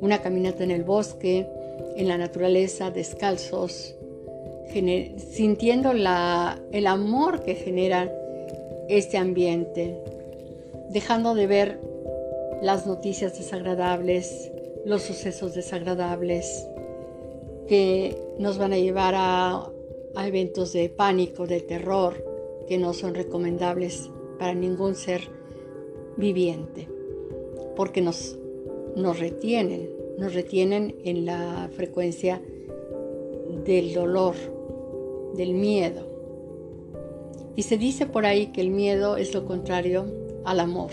una 0.02 0.22
caminata 0.22 0.64
en 0.64 0.72
el 0.72 0.84
bosque, 0.84 1.48
en 1.96 2.08
la 2.08 2.18
naturaleza, 2.18 2.92
descalzos, 2.92 3.96
sintiendo 4.72 5.92
el 5.92 6.88
amor 6.88 7.44
que 7.44 7.56
genera 7.56 8.12
este 8.88 9.18
ambiente, 9.18 9.98
dejando 10.90 11.36
de 11.36 11.48
ver 11.48 11.80
las 12.62 12.86
noticias 12.86 13.38
desagradables, 13.38 14.52
los 14.86 15.02
sucesos 15.02 15.54
desagradables 15.54 16.68
que 17.68 18.18
nos 18.38 18.58
van 18.58 18.74
a 18.74 18.78
llevar 18.78 19.14
a, 19.16 19.72
a 20.16 20.28
eventos 20.28 20.74
de 20.74 20.90
pánico, 20.90 21.48
de 21.48 21.62
terror, 21.62 22.24
que 22.68 22.78
no 22.78 22.94
son 22.94 23.16
recomendables 23.16 24.10
para 24.40 24.54
ningún 24.54 24.96
ser 24.96 25.22
viviente, 26.18 26.88
porque 27.76 28.02
nos, 28.02 28.38
nos 28.96 29.20
retienen, 29.20 29.90
nos 30.18 30.34
retienen 30.34 30.96
en 31.04 31.26
la 31.26 31.70
frecuencia 31.74 32.42
del 33.66 33.94
dolor, 33.94 34.36
del 35.36 35.54
miedo. 35.54 36.08
Y 37.56 37.63
se 37.63 37.78
dice 37.78 38.06
por 38.06 38.26
ahí 38.26 38.48
que 38.48 38.62
el 38.62 38.70
miedo 38.70 39.17
es 39.17 39.34
lo 39.34 39.46
contrario 39.46 40.06
al 40.46 40.60
amor. 40.60 40.91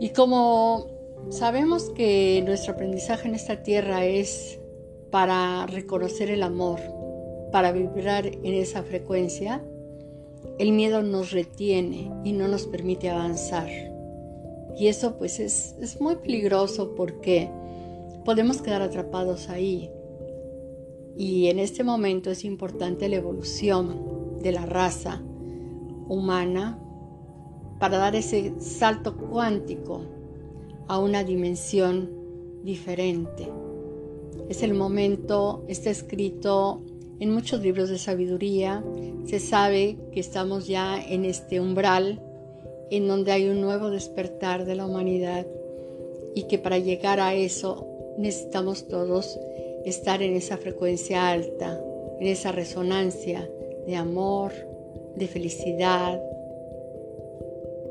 Y 0.00 0.10
como 0.10 0.86
sabemos 1.30 1.90
que 1.90 2.42
nuestro 2.44 2.74
aprendizaje 2.74 3.28
en 3.28 3.34
esta 3.34 3.62
tierra 3.62 4.04
es 4.04 4.60
para 5.10 5.66
reconocer 5.66 6.30
el 6.30 6.42
amor, 6.42 6.80
para 7.50 7.72
vibrar 7.72 8.26
en 8.26 8.54
esa 8.54 8.82
frecuencia, 8.82 9.62
el 10.58 10.72
miedo 10.72 11.02
nos 11.02 11.32
retiene 11.32 12.10
y 12.24 12.32
no 12.32 12.48
nos 12.48 12.66
permite 12.66 13.08
avanzar. 13.08 13.68
Y 14.76 14.86
eso 14.86 15.16
pues 15.16 15.40
es, 15.40 15.74
es 15.80 16.00
muy 16.00 16.16
peligroso 16.16 16.94
porque 16.94 17.50
podemos 18.24 18.62
quedar 18.62 18.82
atrapados 18.82 19.48
ahí 19.48 19.90
y 21.18 21.48
en 21.48 21.58
este 21.58 21.82
momento 21.82 22.30
es 22.30 22.44
importante 22.44 23.08
la 23.08 23.16
evolución 23.16 24.38
de 24.40 24.52
la 24.52 24.64
raza 24.64 25.20
humana 26.08 26.78
para 27.80 27.98
dar 27.98 28.14
ese 28.14 28.54
salto 28.60 29.16
cuántico 29.16 30.02
a 30.86 31.00
una 31.00 31.24
dimensión 31.24 32.08
diferente. 32.62 33.50
Es 34.48 34.62
el 34.62 34.74
momento, 34.74 35.64
está 35.66 35.90
escrito 35.90 36.82
en 37.18 37.32
muchos 37.32 37.60
libros 37.62 37.88
de 37.88 37.98
sabiduría, 37.98 38.84
se 39.24 39.40
sabe 39.40 39.98
que 40.12 40.20
estamos 40.20 40.68
ya 40.68 41.02
en 41.02 41.24
este 41.24 41.60
umbral 41.60 42.22
en 42.92 43.08
donde 43.08 43.32
hay 43.32 43.48
un 43.48 43.60
nuevo 43.60 43.90
despertar 43.90 44.64
de 44.64 44.76
la 44.76 44.86
humanidad 44.86 45.48
y 46.36 46.44
que 46.44 46.58
para 46.58 46.78
llegar 46.78 47.18
a 47.18 47.34
eso 47.34 47.88
necesitamos 48.18 48.86
todos 48.86 49.38
estar 49.88 50.22
en 50.22 50.36
esa 50.36 50.56
frecuencia 50.56 51.30
alta, 51.30 51.80
en 52.20 52.26
esa 52.26 52.52
resonancia 52.52 53.48
de 53.86 53.96
amor, 53.96 54.52
de 55.16 55.26
felicidad, 55.26 56.20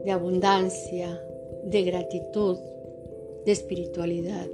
de 0.05 0.11
abundancia, 0.11 1.21
de 1.63 1.83
gratitud, 1.83 2.57
de 3.45 3.51
espiritualidad. 3.51 4.47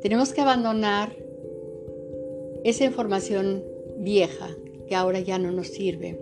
Tenemos 0.00 0.32
que 0.32 0.40
abandonar 0.40 1.16
esa 2.64 2.84
información 2.84 3.64
vieja 3.96 4.56
que 4.86 4.94
ahora 4.94 5.20
ya 5.20 5.38
no 5.38 5.50
nos 5.50 5.68
sirve 5.68 6.18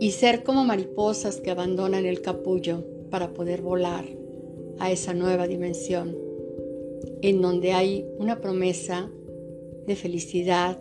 y 0.00 0.12
ser 0.12 0.44
como 0.44 0.64
mariposas 0.64 1.40
que 1.40 1.50
abandonan 1.50 2.06
el 2.06 2.22
capullo 2.22 2.84
para 3.10 3.34
poder 3.34 3.62
volar 3.62 4.04
a 4.78 4.92
esa 4.92 5.14
nueva 5.14 5.46
dimensión, 5.46 6.16
en 7.22 7.42
donde 7.42 7.72
hay 7.72 8.06
una 8.18 8.40
promesa 8.40 9.10
de 9.86 9.96
felicidad 9.96 10.78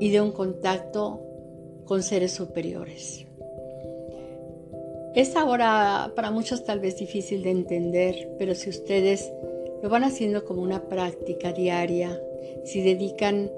y 0.00 0.10
de 0.10 0.20
un 0.20 0.32
contacto 0.32 1.20
con 1.84 2.02
seres 2.02 2.32
superiores. 2.32 3.26
Es 5.14 5.36
ahora 5.36 6.12
para 6.16 6.30
muchos 6.30 6.64
tal 6.64 6.80
vez 6.80 6.96
difícil 6.98 7.42
de 7.42 7.50
entender, 7.50 8.34
pero 8.38 8.54
si 8.54 8.68
ustedes 8.68 9.32
lo 9.82 9.88
van 9.88 10.02
haciendo 10.02 10.44
como 10.44 10.62
una 10.62 10.88
práctica 10.88 11.52
diaria, 11.52 12.20
si 12.64 12.82
dedican 12.82 13.50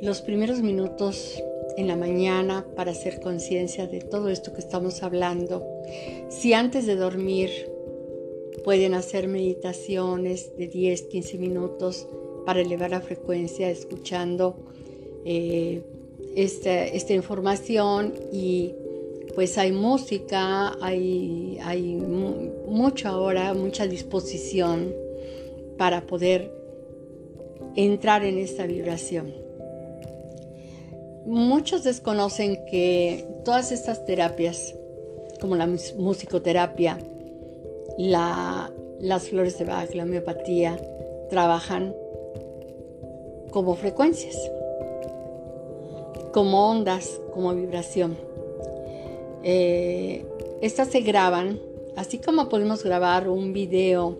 los 0.00 0.20
primeros 0.20 0.62
minutos 0.62 1.40
en 1.76 1.86
la 1.86 1.96
mañana 1.96 2.66
para 2.74 2.90
hacer 2.90 3.20
conciencia 3.20 3.86
de 3.86 4.00
todo 4.00 4.30
esto 4.30 4.52
que 4.52 4.60
estamos 4.60 5.02
hablando. 5.02 5.64
Si 6.28 6.54
antes 6.54 6.86
de 6.86 6.96
dormir 6.96 7.70
pueden 8.66 8.94
hacer 8.94 9.28
meditaciones 9.28 10.56
de 10.58 10.66
10, 10.66 11.02
15 11.02 11.38
minutos 11.38 12.08
para 12.44 12.60
elevar 12.60 12.90
la 12.90 13.00
frecuencia 13.00 13.70
escuchando 13.70 14.56
eh, 15.24 15.84
esta, 16.34 17.14
información 17.14 18.12
y 18.32 18.74
pues 19.36 19.56
hay 19.56 19.70
música, 19.70 20.76
hay, 20.84 21.58
hay 21.62 21.94
mucho 21.94 23.08
ahora, 23.08 23.54
mucha 23.54 23.86
disposición 23.86 24.92
para 25.78 26.04
poder 26.04 26.52
entrar 27.76 28.24
en 28.24 28.36
esta 28.36 28.66
vibración. 28.66 29.32
Muchos 31.24 31.84
desconocen 31.84 32.66
que 32.68 33.28
todas 33.44 33.70
estas 33.70 34.04
terapias, 34.06 34.74
como 35.40 35.54
la 35.54 35.68
musicoterapia, 35.68 36.98
las 37.98 39.28
flores 39.28 39.58
de 39.58 39.64
Bach, 39.64 39.94
la 39.94 40.04
homeopatía, 40.04 40.76
trabajan 41.30 41.94
como 43.50 43.74
frecuencias, 43.74 44.36
como 46.32 46.70
ondas, 46.70 47.20
como 47.32 47.54
vibración. 47.54 48.16
Eh, 49.42 50.24
estas 50.60 50.88
se 50.88 51.00
graban, 51.00 51.60
así 51.96 52.18
como 52.18 52.48
podemos 52.48 52.82
grabar 52.84 53.28
un 53.28 53.52
video 53.52 54.18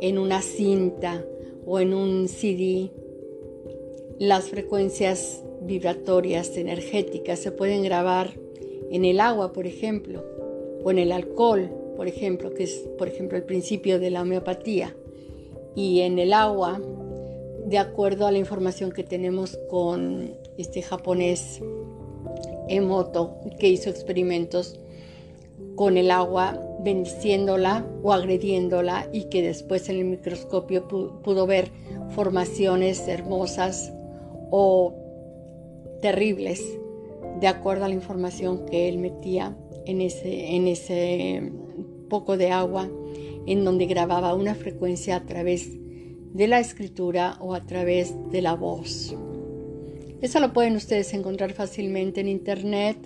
en 0.00 0.18
una 0.18 0.42
cinta 0.42 1.24
o 1.66 1.80
en 1.80 1.94
un 1.94 2.28
CD, 2.28 2.90
las 4.18 4.44
frecuencias 4.44 5.42
vibratorias 5.60 6.56
energéticas 6.56 7.38
se 7.38 7.52
pueden 7.52 7.82
grabar 7.82 8.34
en 8.90 9.04
el 9.04 9.20
agua, 9.20 9.52
por 9.52 9.66
ejemplo, 9.66 10.24
o 10.82 10.90
en 10.90 10.98
el 10.98 11.12
alcohol, 11.12 11.70
por 11.96 12.08
ejemplo, 12.08 12.52
que 12.54 12.64
es, 12.64 12.88
por 12.98 13.08
ejemplo, 13.08 13.36
el 13.36 13.44
principio 13.44 13.98
de 13.98 14.10
la 14.10 14.22
homeopatía. 14.22 14.94
Y 15.74 16.00
en 16.00 16.18
el 16.18 16.32
agua, 16.32 16.80
de 17.66 17.78
acuerdo 17.78 18.26
a 18.26 18.32
la 18.32 18.38
información 18.38 18.92
que 18.92 19.02
tenemos 19.02 19.58
con 19.68 20.34
este 20.56 20.82
japonés 20.82 21.60
Emoto, 22.68 23.36
que 23.58 23.68
hizo 23.68 23.90
experimentos 23.90 24.78
con 25.76 25.96
el 25.96 26.10
agua, 26.10 26.60
bendiciéndola 26.80 27.86
o 28.02 28.12
agrediéndola 28.12 29.08
y 29.12 29.24
que 29.24 29.42
después 29.42 29.88
en 29.88 29.98
el 29.98 30.04
microscopio 30.04 30.86
pudo 30.88 31.46
ver 31.46 31.70
formaciones 32.10 33.08
hermosas 33.08 33.92
o 34.50 34.94
terribles, 36.00 36.62
de 37.40 37.48
acuerdo 37.48 37.86
a 37.86 37.88
la 37.88 37.94
información 37.94 38.66
que 38.66 38.88
él 38.88 38.98
metía 38.98 39.56
en 39.86 40.00
ese, 40.00 40.54
en 40.54 40.68
ese 40.68 41.52
poco 42.08 42.36
de 42.36 42.50
agua, 42.50 42.88
en 43.46 43.64
donde 43.64 43.86
grababa 43.86 44.34
una 44.34 44.54
frecuencia 44.54 45.16
a 45.16 45.26
través 45.26 45.70
de 46.34 46.48
la 46.48 46.60
escritura 46.60 47.36
o 47.40 47.54
a 47.54 47.64
través 47.64 48.14
de 48.30 48.42
la 48.42 48.54
voz. 48.54 49.14
Eso 50.20 50.40
lo 50.40 50.52
pueden 50.52 50.74
ustedes 50.76 51.12
encontrar 51.12 51.52
fácilmente 51.52 52.20
en 52.20 52.28
internet 52.28 52.96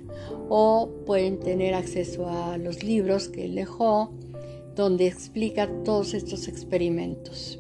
o 0.48 0.90
pueden 1.04 1.40
tener 1.40 1.74
acceso 1.74 2.28
a 2.28 2.56
los 2.58 2.82
libros 2.82 3.28
que 3.28 3.44
él 3.44 3.54
dejó 3.56 4.12
donde 4.76 5.06
explica 5.06 5.68
todos 5.84 6.14
estos 6.14 6.46
experimentos. 6.46 7.58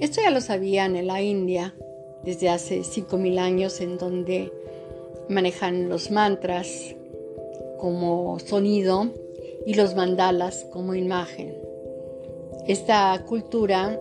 Esto 0.00 0.20
ya 0.20 0.30
lo 0.30 0.40
sabían 0.40 0.96
en 0.96 1.06
la 1.06 1.22
India 1.22 1.74
desde 2.24 2.48
hace 2.48 2.80
5.000 2.80 3.38
años 3.38 3.80
en 3.80 3.96
donde 3.96 4.52
manejan 5.28 5.88
los 5.88 6.10
mantras 6.10 6.96
como 7.78 8.38
sonido 8.40 9.12
y 9.68 9.74
los 9.74 9.94
mandalas 9.94 10.64
como 10.72 10.94
imagen. 10.94 11.54
Esta 12.66 13.22
cultura 13.26 14.00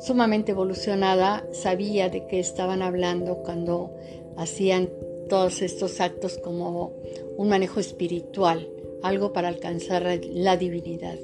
sumamente 0.00 0.52
evolucionada 0.52 1.46
sabía 1.52 2.08
de 2.08 2.26
qué 2.26 2.40
estaban 2.40 2.80
hablando 2.80 3.42
cuando 3.42 3.94
hacían 4.38 4.88
todos 5.28 5.60
estos 5.60 6.00
actos 6.00 6.38
como 6.38 6.94
un 7.36 7.50
manejo 7.50 7.78
espiritual, 7.78 8.70
algo 9.02 9.34
para 9.34 9.48
alcanzar 9.48 10.18
la 10.32 10.56
divinidad 10.56 11.18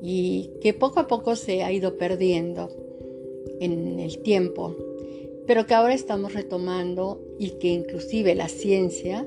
y 0.00 0.52
que 0.60 0.72
poco 0.72 1.00
a 1.00 1.08
poco 1.08 1.34
se 1.34 1.64
ha 1.64 1.72
ido 1.72 1.98
perdiendo 1.98 2.70
en 3.58 3.98
el 3.98 4.22
tiempo 4.22 4.76
pero 5.48 5.66
que 5.66 5.74
ahora 5.74 5.94
estamos 5.94 6.32
retomando 6.34 7.20
y 7.36 7.58
que 7.58 7.66
inclusive 7.66 8.36
la 8.36 8.46
ciencia 8.46 9.26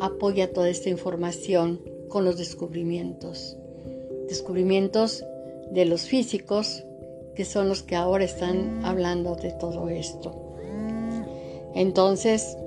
apoya 0.00 0.52
toda 0.52 0.68
esta 0.68 0.88
información 0.88 1.91
con 2.12 2.26
los 2.26 2.36
descubrimientos. 2.36 3.56
Descubrimientos 4.28 5.24
de 5.70 5.86
los 5.86 6.02
físicos 6.02 6.84
que 7.34 7.46
son 7.46 7.70
los 7.70 7.82
que 7.82 7.96
ahora 7.96 8.24
están 8.24 8.84
hablando 8.84 9.34
de 9.34 9.50
todo 9.52 9.88
esto. 9.88 10.34
Entonces, 11.74 12.58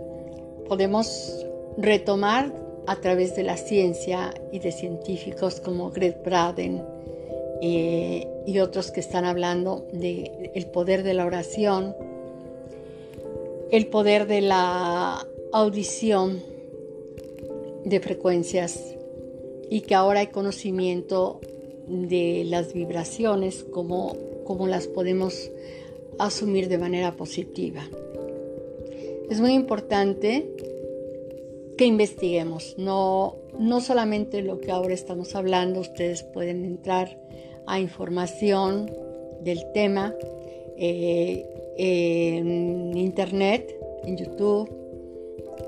podemos 0.67 1.45
retomar 1.77 2.51
a 2.87 2.95
través 2.95 3.35
de 3.35 3.43
la 3.43 3.55
ciencia 3.55 4.33
y 4.51 4.57
de 4.57 4.71
científicos 4.71 5.61
como 5.61 5.91
Greg 5.91 6.23
Braden 6.23 6.83
eh, 7.61 8.27
y 8.47 8.57
otros 8.57 8.89
que 8.89 8.99
están 8.99 9.25
hablando 9.25 9.85
del 9.93 10.49
el 10.55 10.65
poder 10.65 11.03
de 11.03 11.13
la 11.13 11.23
oración, 11.23 11.95
el 13.69 13.85
poder 13.87 14.25
de 14.25 14.41
la 14.41 15.27
audición 15.51 16.41
de 17.83 17.99
frecuencias 17.99 18.94
y 19.69 19.81
que 19.81 19.95
ahora 19.95 20.21
hay 20.21 20.27
conocimiento 20.27 21.39
de 21.87 22.43
las 22.45 22.73
vibraciones, 22.73 23.63
como, 23.63 24.15
como 24.43 24.67
las 24.67 24.87
podemos 24.87 25.51
asumir 26.17 26.67
de 26.67 26.77
manera 26.77 27.15
positiva. 27.15 27.81
Es 29.29 29.39
muy 29.39 29.53
importante 29.53 30.51
que 31.77 31.85
investiguemos, 31.85 32.75
no, 32.77 33.35
no 33.59 33.81
solamente 33.81 34.41
lo 34.41 34.59
que 34.61 34.71
ahora 34.71 34.93
estamos 34.93 35.35
hablando, 35.35 35.81
ustedes 35.81 36.23
pueden 36.23 36.63
entrar 36.63 37.19
a 37.67 37.79
información 37.79 38.89
del 39.41 39.59
tema 39.73 40.13
eh, 40.77 41.45
en 41.77 42.95
internet, 42.97 43.75
en 44.03 44.17
YouTube, 44.17 44.69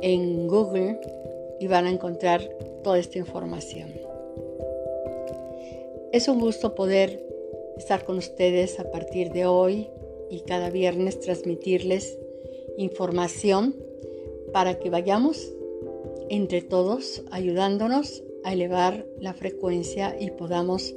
en 0.01 0.47
Google 0.47 0.99
y 1.59 1.67
van 1.67 1.85
a 1.85 1.91
encontrar 1.91 2.47
toda 2.83 2.99
esta 2.99 3.17
información. 3.17 3.93
Es 6.11 6.27
un 6.27 6.39
gusto 6.39 6.73
poder 6.73 7.23
estar 7.77 8.05
con 8.05 8.17
ustedes 8.17 8.79
a 8.79 8.89
partir 8.91 9.31
de 9.31 9.45
hoy 9.45 9.87
y 10.29 10.41
cada 10.41 10.69
viernes 10.69 11.19
transmitirles 11.19 12.17
información 12.77 13.75
para 14.51 14.79
que 14.79 14.89
vayamos 14.89 15.53
entre 16.29 16.61
todos 16.61 17.23
ayudándonos 17.31 18.23
a 18.43 18.53
elevar 18.53 19.05
la 19.19 19.33
frecuencia 19.33 20.15
y 20.19 20.31
podamos 20.31 20.93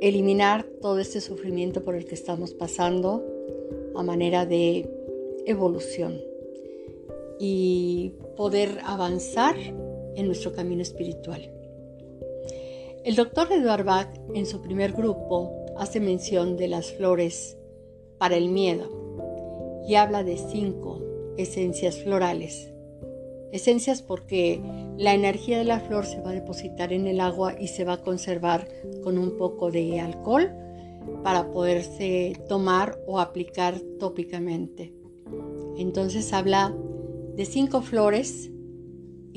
eliminar 0.00 0.64
todo 0.80 0.98
este 0.98 1.20
sufrimiento 1.20 1.82
por 1.82 1.94
el 1.94 2.04
que 2.04 2.14
estamos 2.14 2.54
pasando 2.54 3.24
a 3.94 4.02
manera 4.02 4.46
de 4.46 4.88
evolución 5.46 6.20
y 7.38 8.12
poder 8.36 8.78
avanzar 8.84 9.56
en 10.18 10.26
nuestro 10.26 10.52
camino 10.52 10.82
espiritual. 10.82 11.50
El 13.04 13.14
doctor 13.14 13.50
Edward 13.52 13.84
Bach 13.84 14.08
en 14.34 14.44
su 14.44 14.60
primer 14.60 14.92
grupo 14.92 15.64
hace 15.78 16.00
mención 16.00 16.56
de 16.56 16.68
las 16.68 16.92
flores 16.92 17.56
para 18.18 18.36
el 18.36 18.48
miedo 18.48 18.90
y 19.88 19.94
habla 19.94 20.24
de 20.24 20.36
cinco 20.36 21.00
esencias 21.38 22.02
florales. 22.02 22.72
Esencias 23.52 24.02
porque 24.02 24.60
la 24.98 25.14
energía 25.14 25.56
de 25.56 25.64
la 25.64 25.80
flor 25.80 26.04
se 26.04 26.20
va 26.20 26.30
a 26.30 26.34
depositar 26.34 26.92
en 26.92 27.06
el 27.06 27.20
agua 27.20 27.54
y 27.58 27.68
se 27.68 27.84
va 27.84 27.94
a 27.94 28.02
conservar 28.02 28.68
con 29.02 29.16
un 29.16 29.38
poco 29.38 29.70
de 29.70 30.00
alcohol 30.00 30.52
para 31.22 31.50
poderse 31.50 32.34
tomar 32.48 32.98
o 33.06 33.20
aplicar 33.20 33.80
tópicamente. 33.98 34.92
Entonces 35.78 36.32
habla 36.32 36.76
de 37.36 37.44
cinco 37.44 37.80
flores 37.80 38.50